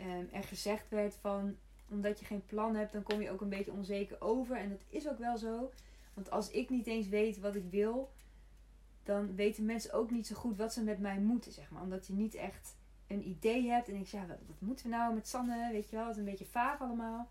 um, 0.00 0.28
er 0.32 0.44
gezegd 0.44 0.88
werd 0.88 1.14
van 1.14 1.56
omdat 1.92 2.20
je 2.20 2.24
geen 2.24 2.46
plan 2.46 2.74
hebt, 2.74 2.92
dan 2.92 3.02
kom 3.02 3.20
je 3.20 3.30
ook 3.30 3.40
een 3.40 3.48
beetje 3.48 3.72
onzeker 3.72 4.20
over. 4.20 4.56
En 4.56 4.68
dat 4.68 4.82
is 4.88 5.08
ook 5.08 5.18
wel 5.18 5.38
zo. 5.38 5.72
Want 6.14 6.30
als 6.30 6.50
ik 6.50 6.70
niet 6.70 6.86
eens 6.86 7.08
weet 7.08 7.38
wat 7.38 7.54
ik 7.54 7.64
wil, 7.70 8.12
dan 9.02 9.34
weten 9.34 9.64
mensen 9.64 9.92
ook 9.92 10.10
niet 10.10 10.26
zo 10.26 10.34
goed 10.34 10.56
wat 10.56 10.72
ze 10.72 10.82
met 10.82 10.98
mij 10.98 11.20
moeten, 11.20 11.52
zeg 11.52 11.70
maar. 11.70 11.82
Omdat 11.82 12.06
je 12.06 12.12
niet 12.12 12.34
echt 12.34 12.76
een 13.06 13.28
idee 13.28 13.68
hebt. 13.68 13.88
En 13.88 13.94
ik 13.94 14.08
zeg, 14.08 14.20
ja, 14.20 14.26
wat, 14.26 14.38
wat 14.46 14.60
moeten 14.60 14.84
we 14.84 14.96
nou 14.96 15.14
met 15.14 15.28
Sanne? 15.28 15.72
Weet 15.72 15.90
je 15.90 15.96
wel, 15.96 16.06
het 16.06 16.14
is 16.14 16.18
een 16.18 16.30
beetje 16.30 16.44
vaag 16.44 16.80
allemaal. 16.80 17.30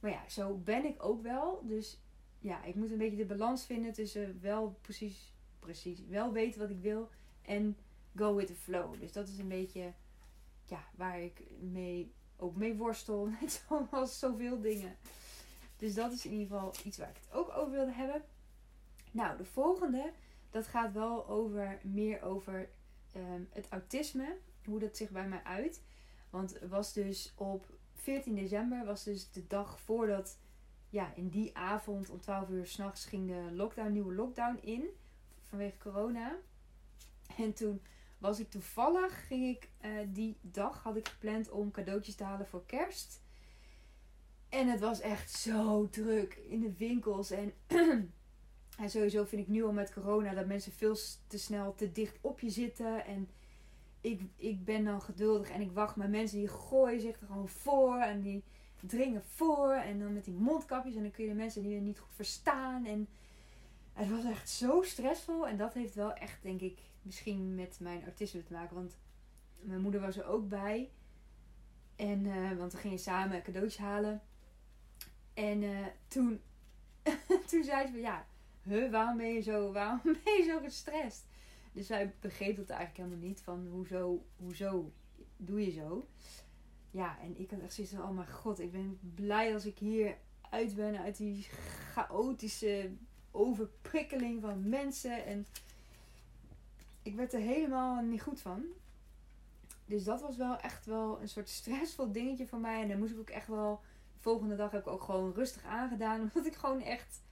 Maar 0.00 0.10
ja, 0.10 0.28
zo 0.28 0.56
ben 0.56 0.84
ik 0.84 1.04
ook 1.04 1.22
wel. 1.22 1.62
Dus 1.64 1.98
ja, 2.38 2.64
ik 2.64 2.74
moet 2.74 2.90
een 2.90 2.98
beetje 2.98 3.16
de 3.16 3.24
balans 3.24 3.64
vinden 3.64 3.92
tussen 3.92 4.38
wel 4.40 4.78
precies, 4.80 5.32
precies, 5.58 6.06
wel 6.08 6.32
weten 6.32 6.60
wat 6.60 6.70
ik 6.70 6.80
wil 6.80 7.10
en 7.42 7.76
go 8.16 8.34
with 8.34 8.46
the 8.46 8.54
flow. 8.54 9.00
Dus 9.00 9.12
dat 9.12 9.28
is 9.28 9.38
een 9.38 9.48
beetje 9.48 9.92
ja, 10.64 10.84
waar 10.96 11.20
ik 11.20 11.42
mee 11.60 12.12
ook 12.40 12.56
mee 12.56 12.74
worstel. 12.74 13.28
Net 13.40 13.64
zoveel 14.20 14.60
dingen. 14.60 14.96
Dus 15.76 15.94
dat 15.94 16.12
is 16.12 16.24
in 16.24 16.32
ieder 16.32 16.46
geval 16.46 16.74
iets 16.84 16.98
waar 16.98 17.08
ik 17.08 17.16
het 17.20 17.32
ook 17.32 17.56
over 17.56 17.70
wilde 17.70 17.92
hebben. 17.92 18.22
Nou, 19.10 19.36
de 19.36 19.44
volgende, 19.44 20.12
dat 20.50 20.66
gaat 20.66 20.92
wel 20.92 21.28
over 21.28 21.78
meer 21.82 22.22
over 22.22 22.68
um, 23.16 23.48
het 23.52 23.68
autisme. 23.68 24.36
Hoe 24.64 24.78
dat 24.78 24.96
zich 24.96 25.10
bij 25.10 25.28
mij 25.28 25.42
uit. 25.44 25.82
Want 26.30 26.60
het 26.60 26.68
was 26.68 26.92
dus 26.92 27.32
op 27.36 27.66
14 27.94 28.34
december, 28.34 28.84
was 28.84 29.04
dus 29.04 29.30
de 29.30 29.46
dag 29.46 29.80
voordat, 29.80 30.38
ja, 30.88 31.12
in 31.14 31.28
die 31.28 31.56
avond 31.56 32.10
om 32.10 32.20
12 32.20 32.48
uur 32.48 32.66
s'nachts 32.66 33.04
ging 33.04 33.28
de 33.28 33.52
lockdown, 33.52 33.92
nieuwe 33.92 34.14
lockdown 34.14 34.58
in. 34.60 34.84
Vanwege 35.42 35.78
corona. 35.78 36.36
En 37.36 37.52
toen 37.52 37.82
was 38.20 38.40
ik 38.40 38.50
toevallig, 38.50 39.26
ging 39.26 39.56
ik 39.56 39.68
uh, 39.84 39.90
die 40.08 40.36
dag, 40.40 40.82
had 40.82 40.96
ik 40.96 41.08
gepland 41.08 41.50
om 41.50 41.70
cadeautjes 41.70 42.14
te 42.14 42.24
halen 42.24 42.46
voor 42.46 42.66
kerst. 42.66 43.22
En 44.48 44.68
het 44.68 44.80
was 44.80 45.00
echt 45.00 45.30
zo 45.30 45.88
druk 45.88 46.34
in 46.34 46.60
de 46.60 46.72
winkels. 46.76 47.30
En, 47.30 47.52
en 48.82 48.90
sowieso 48.90 49.24
vind 49.24 49.42
ik 49.42 49.48
nu 49.48 49.64
al 49.64 49.72
met 49.72 49.92
corona 49.92 50.34
dat 50.34 50.46
mensen 50.46 50.72
veel 50.72 50.96
te 51.26 51.38
snel 51.38 51.74
te 51.74 51.92
dicht 51.92 52.18
op 52.20 52.40
je 52.40 52.50
zitten. 52.50 53.04
En 53.04 53.28
ik, 54.00 54.20
ik 54.36 54.64
ben 54.64 54.84
dan 54.84 55.02
geduldig 55.02 55.50
en 55.50 55.60
ik 55.60 55.72
wacht. 55.72 55.96
Maar 55.96 56.10
mensen 56.10 56.38
die 56.38 56.48
gooien 56.48 57.00
zich 57.00 57.20
er 57.20 57.26
gewoon 57.26 57.48
voor. 57.48 57.96
En 57.96 58.20
die, 58.20 58.42
dringen 58.80 59.22
voor. 59.24 59.72
En 59.72 59.98
dan 59.98 60.12
met 60.12 60.24
die 60.24 60.34
mondkapjes. 60.34 60.94
En 60.94 61.02
dan 61.02 61.10
kun 61.10 61.24
je 61.24 61.30
de 61.30 61.36
mensen 61.36 61.62
die 61.62 61.74
je 61.74 61.80
niet 61.80 61.98
goed 61.98 62.14
verstaan. 62.14 62.86
En 62.86 63.08
het 63.92 64.10
was 64.10 64.24
echt 64.24 64.50
zo 64.50 64.82
stressvol. 64.82 65.48
En 65.48 65.56
dat 65.56 65.74
heeft 65.74 65.94
wel 65.94 66.12
echt, 66.12 66.42
denk 66.42 66.60
ik, 66.60 66.78
misschien 67.02 67.54
met 67.54 67.80
mijn 67.80 68.02
autisme 68.02 68.42
te 68.42 68.52
maken. 68.52 68.76
Want 68.76 68.96
mijn 69.60 69.80
moeder 69.80 70.00
was 70.00 70.16
er 70.16 70.26
ook 70.26 70.48
bij. 70.48 70.90
En, 71.96 72.24
uh, 72.24 72.52
want 72.52 72.72
we 72.72 72.78
gingen 72.78 72.98
samen 72.98 73.42
cadeautjes 73.42 73.78
halen. 73.78 74.22
En 75.34 75.62
uh, 75.62 75.86
toen, 76.08 76.40
toen 77.50 77.64
zei 77.64 77.86
ze 77.86 77.92
van 77.92 78.00
ja, 78.00 78.26
huh, 78.62 78.90
waarom 78.90 79.16
ben 79.16 79.32
je 79.32 79.40
zo, 79.40 79.72
waarom 79.72 80.00
ben 80.24 80.32
je 80.36 80.44
zo 80.48 80.60
gestrest? 80.60 81.26
Dus 81.72 81.86
zij 81.86 82.14
begreep 82.20 82.56
dat 82.56 82.68
eigenlijk 82.68 82.98
helemaal 82.98 83.28
niet 83.28 83.40
van 83.40 83.66
hoezo, 83.66 84.24
hoezo 84.36 84.92
doe 85.36 85.64
je 85.64 85.70
zo. 85.70 86.08
Ja, 86.90 87.18
en 87.20 87.40
ik 87.40 87.50
had 87.50 87.60
echt 87.60 87.74
zoiets 87.74 87.92
van, 87.94 88.02
oh 88.02 88.10
mijn 88.10 88.30
god, 88.30 88.60
ik 88.60 88.72
ben 88.72 88.98
blij 89.14 89.54
als 89.54 89.66
ik 89.66 89.78
hier 89.78 90.16
uit 90.50 90.74
ben 90.74 90.98
uit 90.98 91.16
die 91.16 91.46
chaotische 91.92 92.90
overprikkeling 93.30 94.40
van 94.40 94.68
mensen. 94.68 95.24
En 95.24 95.46
ik 97.02 97.14
werd 97.14 97.32
er 97.32 97.40
helemaal 97.40 98.02
niet 98.02 98.22
goed 98.22 98.40
van. 98.40 98.64
Dus 99.84 100.04
dat 100.04 100.20
was 100.20 100.36
wel 100.36 100.56
echt 100.56 100.86
wel 100.86 101.20
een 101.20 101.28
soort 101.28 101.48
stressvol 101.48 102.12
dingetje 102.12 102.46
voor 102.46 102.58
mij. 102.58 102.82
En 102.82 102.88
dan 102.88 102.98
moest 102.98 103.12
ik 103.12 103.18
ook 103.18 103.30
echt 103.30 103.48
wel. 103.48 103.80
De 104.12 104.20
volgende 104.20 104.56
dag 104.56 104.70
heb 104.70 104.80
ik 104.80 104.86
ook 104.86 105.02
gewoon 105.02 105.32
rustig 105.32 105.64
aangedaan. 105.64 106.20
Omdat 106.20 106.46
ik 106.46 106.54
gewoon 106.54 106.82
echt 106.82 107.22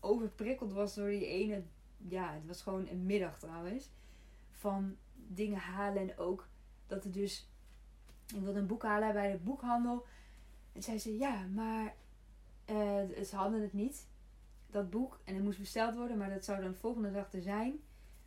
overprikkeld 0.00 0.72
was 0.72 0.94
door 0.94 1.08
die 1.08 1.26
ene. 1.26 1.62
Ja, 1.96 2.32
het 2.32 2.46
was 2.46 2.62
gewoon 2.62 2.88
een 2.88 3.06
middag 3.06 3.38
trouwens. 3.38 3.90
Van 4.50 4.96
dingen 5.14 5.58
halen. 5.58 6.02
En 6.02 6.18
ook 6.18 6.48
dat 6.86 7.04
er 7.04 7.12
dus. 7.12 7.50
Ik 8.34 8.40
wilde 8.40 8.58
een 8.58 8.66
boek 8.66 8.82
halen 8.82 9.12
bij 9.12 9.32
de 9.32 9.38
boekhandel. 9.38 10.06
En 10.72 10.82
zei 10.82 10.98
ze: 10.98 11.16
Ja, 11.16 11.46
maar. 11.46 11.94
Uh, 12.70 13.24
ze 13.24 13.36
hadden 13.36 13.62
het 13.62 13.72
niet. 13.72 14.06
Dat 14.66 14.90
boek. 14.90 15.20
En 15.24 15.34
het 15.34 15.44
moest 15.44 15.58
besteld 15.58 15.94
worden. 15.94 16.18
Maar 16.18 16.30
dat 16.30 16.44
zou 16.44 16.60
dan 16.60 16.70
de 16.70 16.78
volgende 16.78 17.12
dag 17.12 17.32
er 17.32 17.42
zijn. 17.42 17.80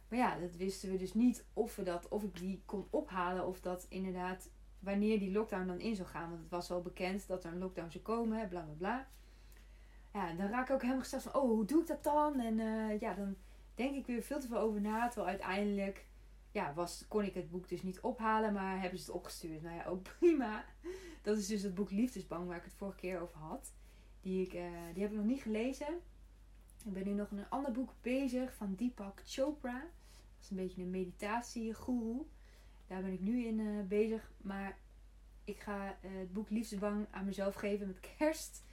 Maar 0.09 0.19
ja, 0.19 0.39
dat 0.39 0.55
wisten 0.55 0.91
we 0.91 0.97
dus 0.97 1.13
niet 1.13 1.45
of, 1.53 1.75
we 1.75 1.83
dat, 1.83 2.07
of 2.07 2.23
ik 2.23 2.37
die 2.37 2.61
kon 2.65 2.87
ophalen. 2.89 3.47
Of 3.47 3.59
dat 3.59 3.85
inderdaad 3.89 4.49
wanneer 4.79 5.19
die 5.19 5.31
lockdown 5.31 5.67
dan 5.67 5.79
in 5.79 5.95
zou 5.95 6.07
gaan. 6.07 6.29
Want 6.29 6.41
het 6.41 6.49
was 6.49 6.69
wel 6.69 6.81
bekend 6.81 7.27
dat 7.27 7.43
er 7.43 7.51
een 7.51 7.59
lockdown 7.59 7.89
zou 7.91 8.03
komen. 8.03 8.47
Bla 8.47 8.61
bla 8.61 8.73
bla. 8.77 9.07
Ja, 10.13 10.33
dan 10.33 10.47
raak 10.47 10.67
ik 10.67 10.73
ook 10.73 10.81
helemaal 10.81 11.01
gesteld 11.01 11.23
van, 11.23 11.33
oh, 11.33 11.49
hoe 11.49 11.65
doe 11.65 11.81
ik 11.81 11.87
dat 11.87 12.03
dan? 12.03 12.39
En 12.39 12.59
uh, 12.59 12.99
ja, 12.99 13.13
dan 13.13 13.35
denk 13.75 13.95
ik 13.95 14.05
weer 14.05 14.21
veel 14.21 14.39
te 14.39 14.47
veel 14.47 14.57
over 14.57 14.81
na. 14.81 15.07
Terwijl 15.07 15.29
uiteindelijk, 15.29 16.05
ja, 16.51 16.73
was, 16.73 17.05
kon 17.07 17.23
ik 17.23 17.33
het 17.33 17.49
boek 17.49 17.69
dus 17.69 17.81
niet 17.81 17.99
ophalen. 17.99 18.53
Maar 18.53 18.81
hebben 18.81 18.99
ze 18.99 19.05
het 19.05 19.15
opgestuurd. 19.15 19.61
Nou 19.61 19.75
ja, 19.75 19.85
ook 19.85 20.03
prima. 20.19 20.65
Dat 21.21 21.37
is 21.37 21.47
dus 21.47 21.61
het 21.61 21.75
boek 21.75 21.91
Liefdesbang 21.91 22.47
waar 22.47 22.57
ik 22.57 22.63
het 22.63 22.73
vorige 22.73 22.97
keer 22.97 23.21
over 23.21 23.37
had. 23.37 23.73
Die, 24.21 24.45
ik, 24.45 24.53
uh, 24.53 24.61
die 24.93 25.01
heb 25.01 25.11
ik 25.11 25.17
nog 25.17 25.25
niet 25.25 25.41
gelezen. 25.41 25.99
Ik 26.85 26.93
ben 26.93 27.03
nu 27.03 27.11
nog 27.11 27.31
een 27.31 27.49
ander 27.49 27.71
boek 27.71 27.93
bezig 28.01 28.53
van 28.53 28.75
Deepak 28.75 29.21
Chopra. 29.25 29.83
Dat 30.39 30.43
is 30.43 30.49
een 30.49 30.67
beetje 30.67 30.81
een 30.81 30.89
meditatiegoeroe. 30.89 32.25
Daar 32.87 33.01
ben 33.01 33.13
ik 33.13 33.19
nu 33.19 33.45
in 33.45 33.59
uh, 33.59 33.83
bezig. 33.87 34.31
Maar 34.37 34.77
ik 35.43 35.59
ga 35.59 35.97
uh, 36.01 36.19
het 36.19 36.33
boek 36.33 36.49
Liefdesbang 36.49 37.07
aan 37.11 37.25
mezelf 37.25 37.55
geven 37.55 37.87
met 37.87 37.99
kerst. 38.17 38.63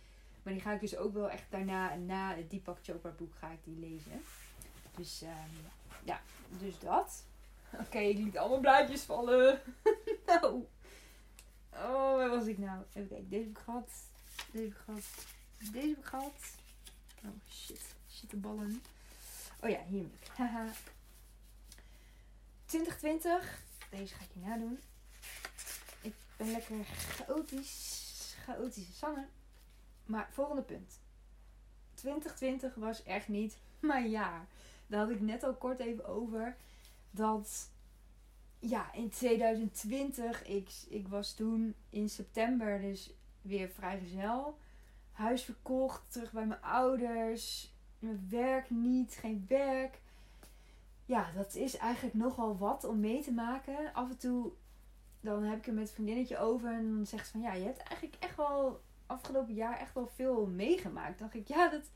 Maar 0.43 0.53
die 0.53 0.63
ga 0.63 0.73
ik 0.73 0.81
dus 0.81 0.97
ook 0.97 1.15
wel 1.15 1.31
echt 1.31 1.51
daarna, 1.51 1.95
na 1.95 2.35
het 2.35 2.51
Deepak 2.51 2.79
Chopra 2.83 3.11
boek, 3.11 3.35
ga 3.35 3.51
ik 3.51 3.65
die 3.65 3.79
lezen. 3.79 4.23
Dus 4.97 5.23
um, 5.23 5.29
ja, 6.05 6.21
dus 6.59 6.79
dat. 6.79 7.25
Oké, 7.73 7.83
okay, 7.83 8.09
ik 8.09 8.17
liet 8.19 8.39
allemaal 8.39 8.61
blaadjes 8.61 9.03
vallen. 9.03 9.61
nou. 10.27 10.67
Oh, 11.73 12.17
waar 12.17 12.31
was 12.31 12.47
ik 12.47 12.59
nou? 12.59 12.83
Even 12.93 13.09
kijken, 13.09 13.29
deze 13.29 13.43
heb 13.43 13.51
ik 13.51 13.59
gehad. 13.59 13.91
Deze 14.53 14.65
heb 14.65 14.73
ik 14.73 14.79
gehad. 14.85 15.05
Deze 15.73 15.89
heb 15.89 15.99
ik 15.99 16.05
gehad. 16.05 16.57
Oh 17.25 17.31
shit, 17.51 17.95
shit 18.11 18.31
de 18.31 18.37
ballen. 18.37 18.83
Oh 19.61 19.71
ja, 19.71 19.85
hier 19.89 20.03
heb 20.03 20.13
ik. 20.21 20.29
Haha. 20.37 20.67
2020. 22.67 23.65
Deze 23.91 24.15
ga 24.15 24.25
ik 24.25 24.31
je 24.33 24.41
nadoen. 24.41 24.79
Ik 26.01 26.15
ben 26.37 26.51
lekker 26.51 26.85
chaotisch. 26.85 28.35
Chaotische 28.45 28.93
zanger. 28.93 29.29
Maar 30.05 30.29
volgende 30.31 30.63
punt. 30.63 31.01
2020 31.95 32.75
was 32.75 33.03
echt 33.03 33.29
niet 33.29 33.59
mijn 33.81 34.11
jaar. 34.11 34.47
Daar 34.87 35.01
had 35.01 35.11
ik 35.11 35.21
net 35.21 35.43
al 35.43 35.55
kort 35.55 35.81
even 35.81 36.07
over. 36.07 36.57
Dat 37.11 37.71
ja, 38.59 38.93
in 38.93 39.11
2020, 39.11 40.47
ik, 40.47 40.71
ik 40.89 41.09
was 41.09 41.35
toen 41.35 41.75
in 41.91 42.09
september 42.09 42.81
dus 42.81 43.15
weer 43.43 43.69
vrijgezel. 43.69 44.59
Huis 45.13 45.43
verkocht, 45.43 46.13
terug 46.13 46.33
bij 46.33 46.47
mijn 46.47 46.63
ouders. 46.63 47.75
Mijn 47.99 48.27
werk 48.29 48.71
niet, 48.71 49.13
geen 49.15 49.45
werk 49.49 50.01
ja, 51.07 51.31
dat 51.35 51.55
is 51.55 51.77
eigenlijk 51.77 52.15
nogal 52.15 52.57
wat 52.59 52.85
om 52.85 53.01
mee 53.01 53.23
te 53.23 53.33
maken. 53.33 53.93
Af 53.93 54.11
en 54.11 54.19
toe 54.19 54.53
dan 55.21 55.43
heb 55.43 55.59
ik 55.59 55.67
er 55.67 55.73
met 55.73 55.89
een 55.89 55.95
vriendinnetje 55.95 56.39
over 56.39 56.73
en 56.73 56.95
dan 56.95 57.07
zegt 57.07 57.27
ze 57.27 57.33
van 57.33 57.41
ja, 57.41 57.53
je 57.53 57.65
hebt 57.65 57.83
eigenlijk 57.83 58.17
echt 58.23 58.37
wel 58.37 58.81
afgelopen 59.07 59.55
jaar 59.55 59.79
echt 59.79 59.95
wel 59.95 60.11
veel 60.15 60.47
meegemaakt. 60.47 61.19
Dan 61.19 61.29
dacht 61.29 61.41
ik, 61.41 61.49
ja, 61.49 61.69
dat 61.69 61.91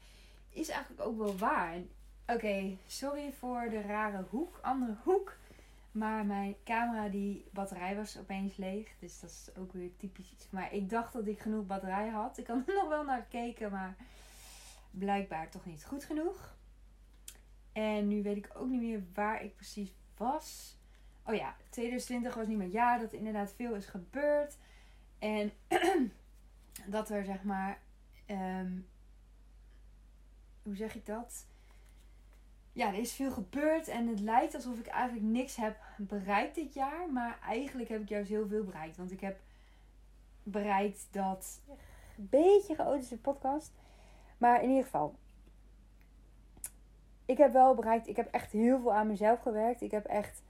is 0.51 0.69
eigenlijk 0.69 1.09
ook 1.09 1.19
wel 1.19 1.37
waar. 1.37 1.77
Oké, 2.27 2.77
sorry 2.87 3.33
voor 3.33 3.67
de 3.71 3.81
rare 3.81 4.25
hoek, 4.31 4.59
andere 4.63 4.97
hoek. 5.03 5.37
Maar 5.93 6.27
mijn 6.27 6.57
camera, 6.65 7.09
die 7.09 7.45
batterij 7.53 7.97
was 7.97 8.19
opeens 8.19 8.57
leeg. 8.57 8.89
Dus 8.99 9.21
dat 9.21 9.31
is 9.31 9.49
ook 9.59 9.73
weer 9.73 9.97
typisch 9.97 10.33
iets. 10.33 10.47
Maar 10.51 10.73
ik 10.73 10.91
dacht 10.91 11.13
dat 11.13 11.27
ik 11.27 11.41
genoeg 11.41 11.67
batterij 11.67 12.09
had. 12.09 12.39
Ik 12.39 12.47
had 12.47 12.69
er 12.69 12.75
nog 12.83 12.89
wel 12.89 13.05
naar 13.05 13.27
gekeken, 13.31 13.71
maar 13.71 13.97
blijkbaar 14.91 15.49
toch 15.49 15.65
niet 15.67 15.85
goed 15.85 16.05
genoeg. 16.05 16.55
En 17.73 18.09
nu 18.09 18.23
weet 18.23 18.37
ik 18.37 18.51
ook 18.55 18.69
niet 18.69 18.81
meer 18.81 19.03
waar 19.15 19.45
ik 19.45 19.57
precies 19.57 19.95
was. 20.17 20.79
Oh 21.27 21.35
ja, 21.35 21.57
2020 21.69 22.35
was 22.35 22.47
niet 22.47 22.59
meer 22.59 22.69
jaar 22.69 22.99
dat 22.99 23.13
inderdaad 23.13 23.55
veel 23.57 23.75
is 23.75 23.87
gebeurd. 23.87 24.57
En 25.19 25.53
dat 26.87 27.11
er 27.11 27.25
zeg 27.25 27.43
maar. 27.43 27.81
Um, 28.27 28.89
hoe 30.63 30.77
zeg 30.77 30.95
ik 30.95 31.07
dat? 31.07 31.47
Ja, 32.73 32.89
er 32.89 32.99
is 32.99 33.13
veel 33.13 33.31
gebeurd 33.31 33.89
en 33.89 34.07
het 34.07 34.21
lijkt 34.21 34.55
alsof 34.55 34.79
ik 34.79 34.87
eigenlijk 34.87 35.27
niks 35.27 35.57
heb 35.57 35.77
bereikt 35.99 36.55
dit 36.55 36.75
jaar. 36.75 37.13
Maar 37.13 37.39
eigenlijk 37.43 37.89
heb 37.89 38.01
ik 38.01 38.09
juist 38.09 38.29
heel 38.29 38.49
veel 38.49 38.65
bereikt. 38.65 38.97
Want 38.97 39.11
ik 39.11 39.21
heb 39.21 39.41
bereikt 40.43 41.09
dat. 41.11 41.61
Beetje 42.17 42.75
chaotische 42.75 43.19
podcast. 43.19 43.73
Maar 44.39 44.63
in 44.63 44.69
ieder 44.69 44.85
geval, 44.85 45.19
ik 47.31 47.39
heb 47.39 47.53
wel 47.53 47.75
bereikt, 47.75 48.09
ik 48.09 48.17
heb 48.17 48.29
echt 48.31 48.53
heel 48.53 48.81
veel 48.81 48.93
aan 48.93 49.07
mezelf 49.07 49.41
gewerkt. 49.41 49.81
Ik 49.81 49.91
heb 49.91 50.05
echt, 50.05 50.43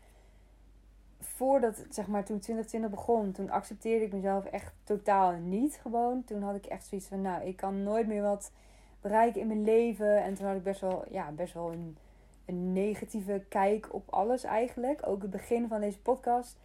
voordat, 1.18 1.84
zeg 1.90 2.06
maar, 2.06 2.24
toen 2.24 2.38
2020 2.38 2.90
begon, 2.90 3.32
toen 3.32 3.50
accepteerde 3.50 4.04
ik 4.04 4.12
mezelf 4.12 4.44
echt 4.44 4.72
totaal 4.84 5.32
niet 5.32 5.78
gewoon. 5.82 6.24
Toen 6.24 6.42
had 6.42 6.54
ik 6.54 6.66
echt 6.66 6.86
zoiets 6.86 7.06
van, 7.06 7.20
nou, 7.20 7.44
ik 7.44 7.56
kan 7.56 7.82
nooit 7.82 8.06
meer 8.06 8.22
wat 8.22 8.52
bereiken 9.00 9.40
in 9.40 9.46
mijn 9.46 9.64
leven. 9.64 10.22
En 10.22 10.34
toen 10.34 10.46
had 10.46 10.56
ik 10.56 10.62
best 10.62 10.80
wel, 10.80 11.04
ja, 11.10 11.30
best 11.30 11.54
wel 11.54 11.72
een, 11.72 11.96
een 12.44 12.72
negatieve 12.72 13.44
kijk 13.48 13.94
op 13.94 14.10
alles 14.10 14.44
eigenlijk. 14.44 15.06
Ook 15.06 15.22
het 15.22 15.30
begin 15.30 15.68
van 15.68 15.80
deze 15.80 16.00
podcast. 16.00 16.58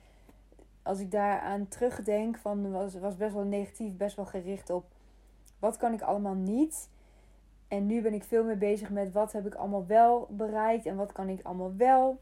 Als 0.81 0.99
ik 0.99 1.11
daaraan 1.11 1.67
terugdenk, 1.67 2.37
van, 2.37 2.71
was, 2.71 2.95
was 2.95 3.17
best 3.17 3.33
wel 3.33 3.43
negatief, 3.43 3.97
best 3.97 4.15
wel 4.15 4.25
gericht 4.25 4.69
op 4.69 4.85
wat 5.59 5.77
kan 5.77 5.93
ik 5.93 6.01
allemaal 6.01 6.33
niet. 6.33 6.89
En 7.75 7.85
nu 7.85 8.01
ben 8.01 8.13
ik 8.13 8.23
veel 8.23 8.43
meer 8.43 8.57
bezig 8.57 8.89
met 8.89 9.11
wat 9.11 9.31
heb 9.31 9.45
ik 9.45 9.55
allemaal 9.55 9.85
wel 9.85 10.27
bereikt 10.29 10.85
en 10.85 10.95
wat 10.95 11.11
kan 11.11 11.29
ik 11.29 11.39
allemaal 11.43 11.75
wel. 11.75 12.19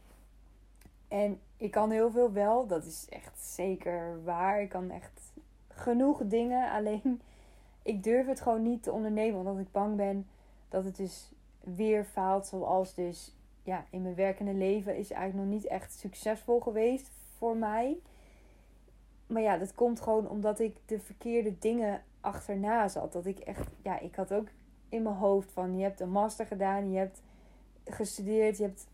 En 1.07 1.39
ik 1.57 1.71
kan 1.71 1.91
heel 1.91 2.11
veel 2.11 2.31
wel, 2.31 2.67
dat 2.67 2.85
is 2.85 3.07
echt 3.09 3.39
zeker 3.39 4.23
waar. 4.23 4.61
Ik 4.61 4.69
kan 4.69 4.91
echt 4.91 5.31
genoeg 5.67 6.21
dingen. 6.25 6.71
Alleen 6.71 7.21
ik 7.91 8.03
durf 8.03 8.27
het 8.27 8.41
gewoon 8.41 8.63
niet 8.63 8.83
te 8.83 8.91
ondernemen, 8.91 9.39
omdat 9.39 9.59
ik 9.59 9.71
bang 9.71 9.95
ben 9.95 10.27
dat 10.69 10.83
het 10.83 10.95
dus 10.95 11.31
weer 11.59 12.05
faalt. 12.05 12.47
Zoals 12.47 12.93
dus 12.93 13.35
ja, 13.63 13.85
in 13.89 14.01
mijn 14.01 14.15
werkende 14.15 14.53
leven 14.53 14.97
is 14.97 15.11
eigenlijk 15.11 15.49
nog 15.49 15.59
niet 15.59 15.71
echt 15.71 15.93
succesvol 15.93 16.59
geweest 16.59 17.11
voor 17.37 17.57
mij. 17.57 17.97
Maar 19.27 19.41
ja, 19.41 19.57
dat 19.57 19.75
komt 19.75 20.01
gewoon 20.01 20.29
omdat 20.29 20.59
ik 20.59 20.77
de 20.85 20.99
verkeerde 20.99 21.59
dingen 21.59 22.03
achterna 22.21 22.87
zat. 22.87 23.13
Dat 23.13 23.25
ik 23.25 23.39
echt, 23.39 23.67
ja, 23.81 23.99
ik 23.99 24.15
had 24.15 24.33
ook 24.33 24.47
in 24.93 25.03
mijn 25.03 25.15
hoofd 25.15 25.51
van 25.51 25.77
je 25.77 25.83
hebt 25.83 25.99
een 25.99 26.11
master 26.11 26.45
gedaan, 26.45 26.91
je 26.91 26.97
hebt 26.97 27.21
gestudeerd, 27.85 28.57
je 28.57 28.63
hebt, 28.63 28.87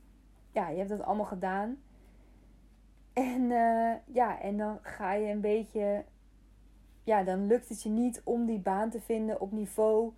ja, 0.51 0.69
je 0.69 0.77
hebt 0.77 0.89
dat 0.89 1.01
allemaal 1.01 1.25
gedaan. 1.25 1.77
En 3.13 3.41
uh, 3.41 3.93
ja, 4.05 4.41
en 4.41 4.57
dan 4.57 4.79
ga 4.81 5.13
je 5.13 5.31
een 5.31 5.41
beetje, 5.41 6.03
ja, 7.03 7.23
dan 7.23 7.47
lukt 7.47 7.69
het 7.69 7.83
je 7.83 7.89
niet 7.89 8.21
om 8.23 8.45
die 8.45 8.59
baan 8.59 8.89
te 8.89 9.01
vinden 9.01 9.41
op 9.41 9.51
niveau. 9.51 10.13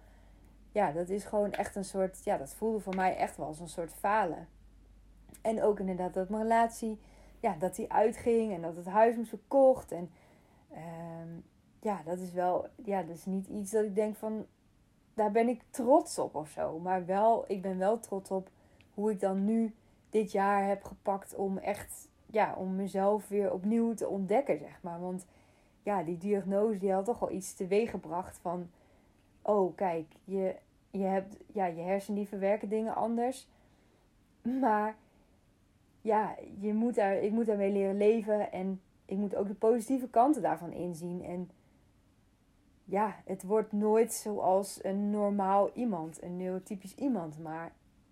Ja, 0.71 0.91
dat 0.91 1.09
is 1.09 1.23
gewoon 1.23 1.51
echt 1.51 1.75
een 1.75 1.85
soort, 1.85 2.23
ja, 2.23 2.37
dat 2.37 2.53
voelde 2.53 2.79
voor 2.79 2.95
mij 2.95 3.15
echt 3.15 3.37
wel 3.37 3.47
als 3.47 3.59
een 3.59 3.69
soort 3.69 3.93
falen. 3.93 4.47
En 5.41 5.63
ook 5.63 5.79
inderdaad 5.79 6.13
dat 6.13 6.29
mijn 6.29 6.41
relatie, 6.41 6.99
ja, 7.39 7.55
dat 7.59 7.75
die 7.75 7.91
uitging 7.91 8.53
en 8.53 8.61
dat 8.61 8.75
het 8.75 8.85
huis 8.85 9.15
moest 9.15 9.29
verkocht. 9.29 9.91
En 9.91 10.09
uh, 10.71 10.79
ja, 11.79 12.01
dat 12.05 12.19
is 12.19 12.31
wel, 12.31 12.67
ja, 12.85 13.03
dat 13.03 13.15
is 13.15 13.25
niet 13.25 13.47
iets 13.47 13.71
dat 13.71 13.83
ik 13.83 13.95
denk 13.95 14.15
van, 14.15 14.45
daar 15.13 15.31
ben 15.31 15.47
ik 15.47 15.61
trots 15.69 16.19
op 16.19 16.35
of 16.35 16.49
zo. 16.49 16.79
Maar 16.79 17.05
wel, 17.05 17.43
ik 17.47 17.61
ben 17.61 17.77
wel 17.77 17.99
trots 17.99 18.31
op 18.31 18.49
hoe 18.93 19.11
ik 19.11 19.19
dan 19.19 19.45
nu 19.45 19.73
dit 20.09 20.31
jaar 20.31 20.67
heb 20.67 20.83
gepakt 20.83 21.35
om 21.35 21.57
echt, 21.57 22.07
ja, 22.25 22.55
om 22.57 22.75
mezelf 22.75 23.27
weer 23.27 23.53
opnieuw 23.53 23.93
te 23.93 24.07
ontdekken, 24.07 24.59
zeg 24.59 24.79
maar. 24.81 24.99
Want 24.99 25.25
ja, 25.83 26.03
die 26.03 26.17
diagnose 26.17 26.79
die 26.79 26.91
had 26.91 27.05
toch 27.05 27.19
wel 27.19 27.31
iets 27.31 27.53
teweeg 27.53 27.89
gebracht 27.89 28.37
van, 28.37 28.69
oh 29.41 29.75
kijk, 29.75 30.05
je, 30.23 30.55
je 30.89 31.03
hebt, 31.03 31.37
ja, 31.53 31.65
je 31.65 31.81
hersenen 31.81 32.19
die 32.19 32.27
verwerken 32.27 32.69
dingen 32.69 32.95
anders. 32.95 33.47
Maar 34.41 34.95
ja, 36.01 36.35
je 36.59 36.73
moet 36.73 36.95
daar, 36.95 37.15
ik 37.15 37.31
moet 37.31 37.45
daarmee 37.45 37.71
leren 37.71 37.97
leven 37.97 38.51
en 38.51 38.81
ik 39.05 39.17
moet 39.17 39.35
ook 39.35 39.47
de 39.47 39.53
positieve 39.53 40.07
kanten 40.07 40.41
daarvan 40.41 40.71
inzien. 40.71 41.23
En 41.23 41.49
ja, 42.85 43.15
het 43.25 43.43
wordt 43.43 43.71
nooit 43.71 44.13
zoals 44.13 44.83
een 44.83 45.09
normaal 45.09 45.71
iemand, 45.73 46.21
een 46.23 46.37
neurotypisch 46.37 46.95
iemand. 46.95 47.39
Maar 47.39 47.71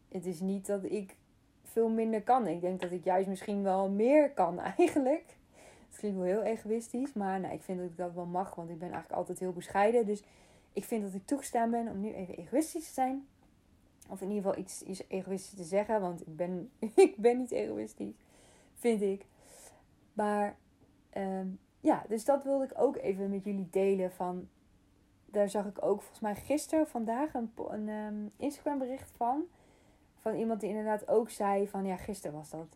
het 0.10 0.26
is 0.26 0.40
niet 0.40 0.66
dat 0.66 0.84
ik 0.84 1.16
veel 1.64 1.90
minder 1.90 2.22
kan. 2.22 2.48
Ik 2.48 2.62
denk 2.62 2.82
dat 2.82 2.92
ik 2.92 3.04
juist 3.04 3.28
misschien 3.28 3.64
wel 3.64 3.90
meer 3.90 4.32
kan 4.32 4.60
eigenlijk. 4.78 5.38
Het 5.90 5.98
klinkt 5.98 6.18
wel 6.18 6.28
heel 6.28 6.44
egoïstisch, 6.44 7.14
maar 7.14 7.40
nou, 7.40 7.54
ik 7.54 7.62
vind 7.62 7.80
dat 7.80 7.90
ik 7.90 7.98
dat 7.98 8.14
wel 8.14 8.26
mag, 8.26 8.56
want 8.56 8.70
ik 8.70 8.80
ben 8.80 8.92
eigenlijk 8.92 9.20
altijd 9.20 9.40
heel 9.40 9.54
bescheiden. 9.54 10.06
Dus 10.06 10.24
ik 10.74 10.84
vind 10.84 11.04
dat 11.04 11.14
ik 11.14 11.26
toegestaan 11.26 11.70
ben 11.70 11.88
om 11.88 12.00
nu 12.00 12.14
even 12.14 12.38
egoïstisch 12.38 12.88
te 12.88 12.94
zijn. 12.94 13.28
Of 14.10 14.22
in 14.22 14.30
ieder 14.30 14.44
geval 14.44 14.64
iets, 14.64 14.82
iets 14.82 15.04
egoïstisch 15.08 15.58
te 15.58 15.64
zeggen, 15.64 16.02
want 16.02 16.22
ik 16.22 16.36
ben, 16.36 16.72
ik 16.96 17.16
ben 17.18 17.38
niet 17.38 17.52
egoïstisch, 17.52 18.16
vind 18.76 19.02
ik. 19.02 19.26
Maar 20.14 20.56
ehm, 21.10 21.48
ja, 21.80 22.04
dus 22.08 22.26
dat 22.26 22.44
wilde 22.44 22.64
ik 22.64 22.72
ook 22.76 22.98
even 22.98 23.30
met 23.30 23.44
jullie 23.44 23.68
delen 23.72 24.12
van 24.12 24.48
daar 25.32 25.50
zag 25.50 25.66
ik 25.66 25.86
ook 25.86 26.00
volgens 26.02 26.20
mij 26.20 26.36
gisteren, 26.36 26.88
vandaag, 26.88 27.34
een, 27.34 27.52
een 27.70 27.90
um, 27.90 28.32
Instagram 28.38 28.78
bericht 28.78 29.12
van. 29.18 29.44
Van 30.20 30.36
iemand 30.36 30.60
die 30.60 30.70
inderdaad 30.70 31.08
ook 31.08 31.30
zei 31.30 31.68
van, 31.68 31.86
ja, 31.86 31.96
gisteren 31.96 32.38
was 32.38 32.50
dat. 32.50 32.68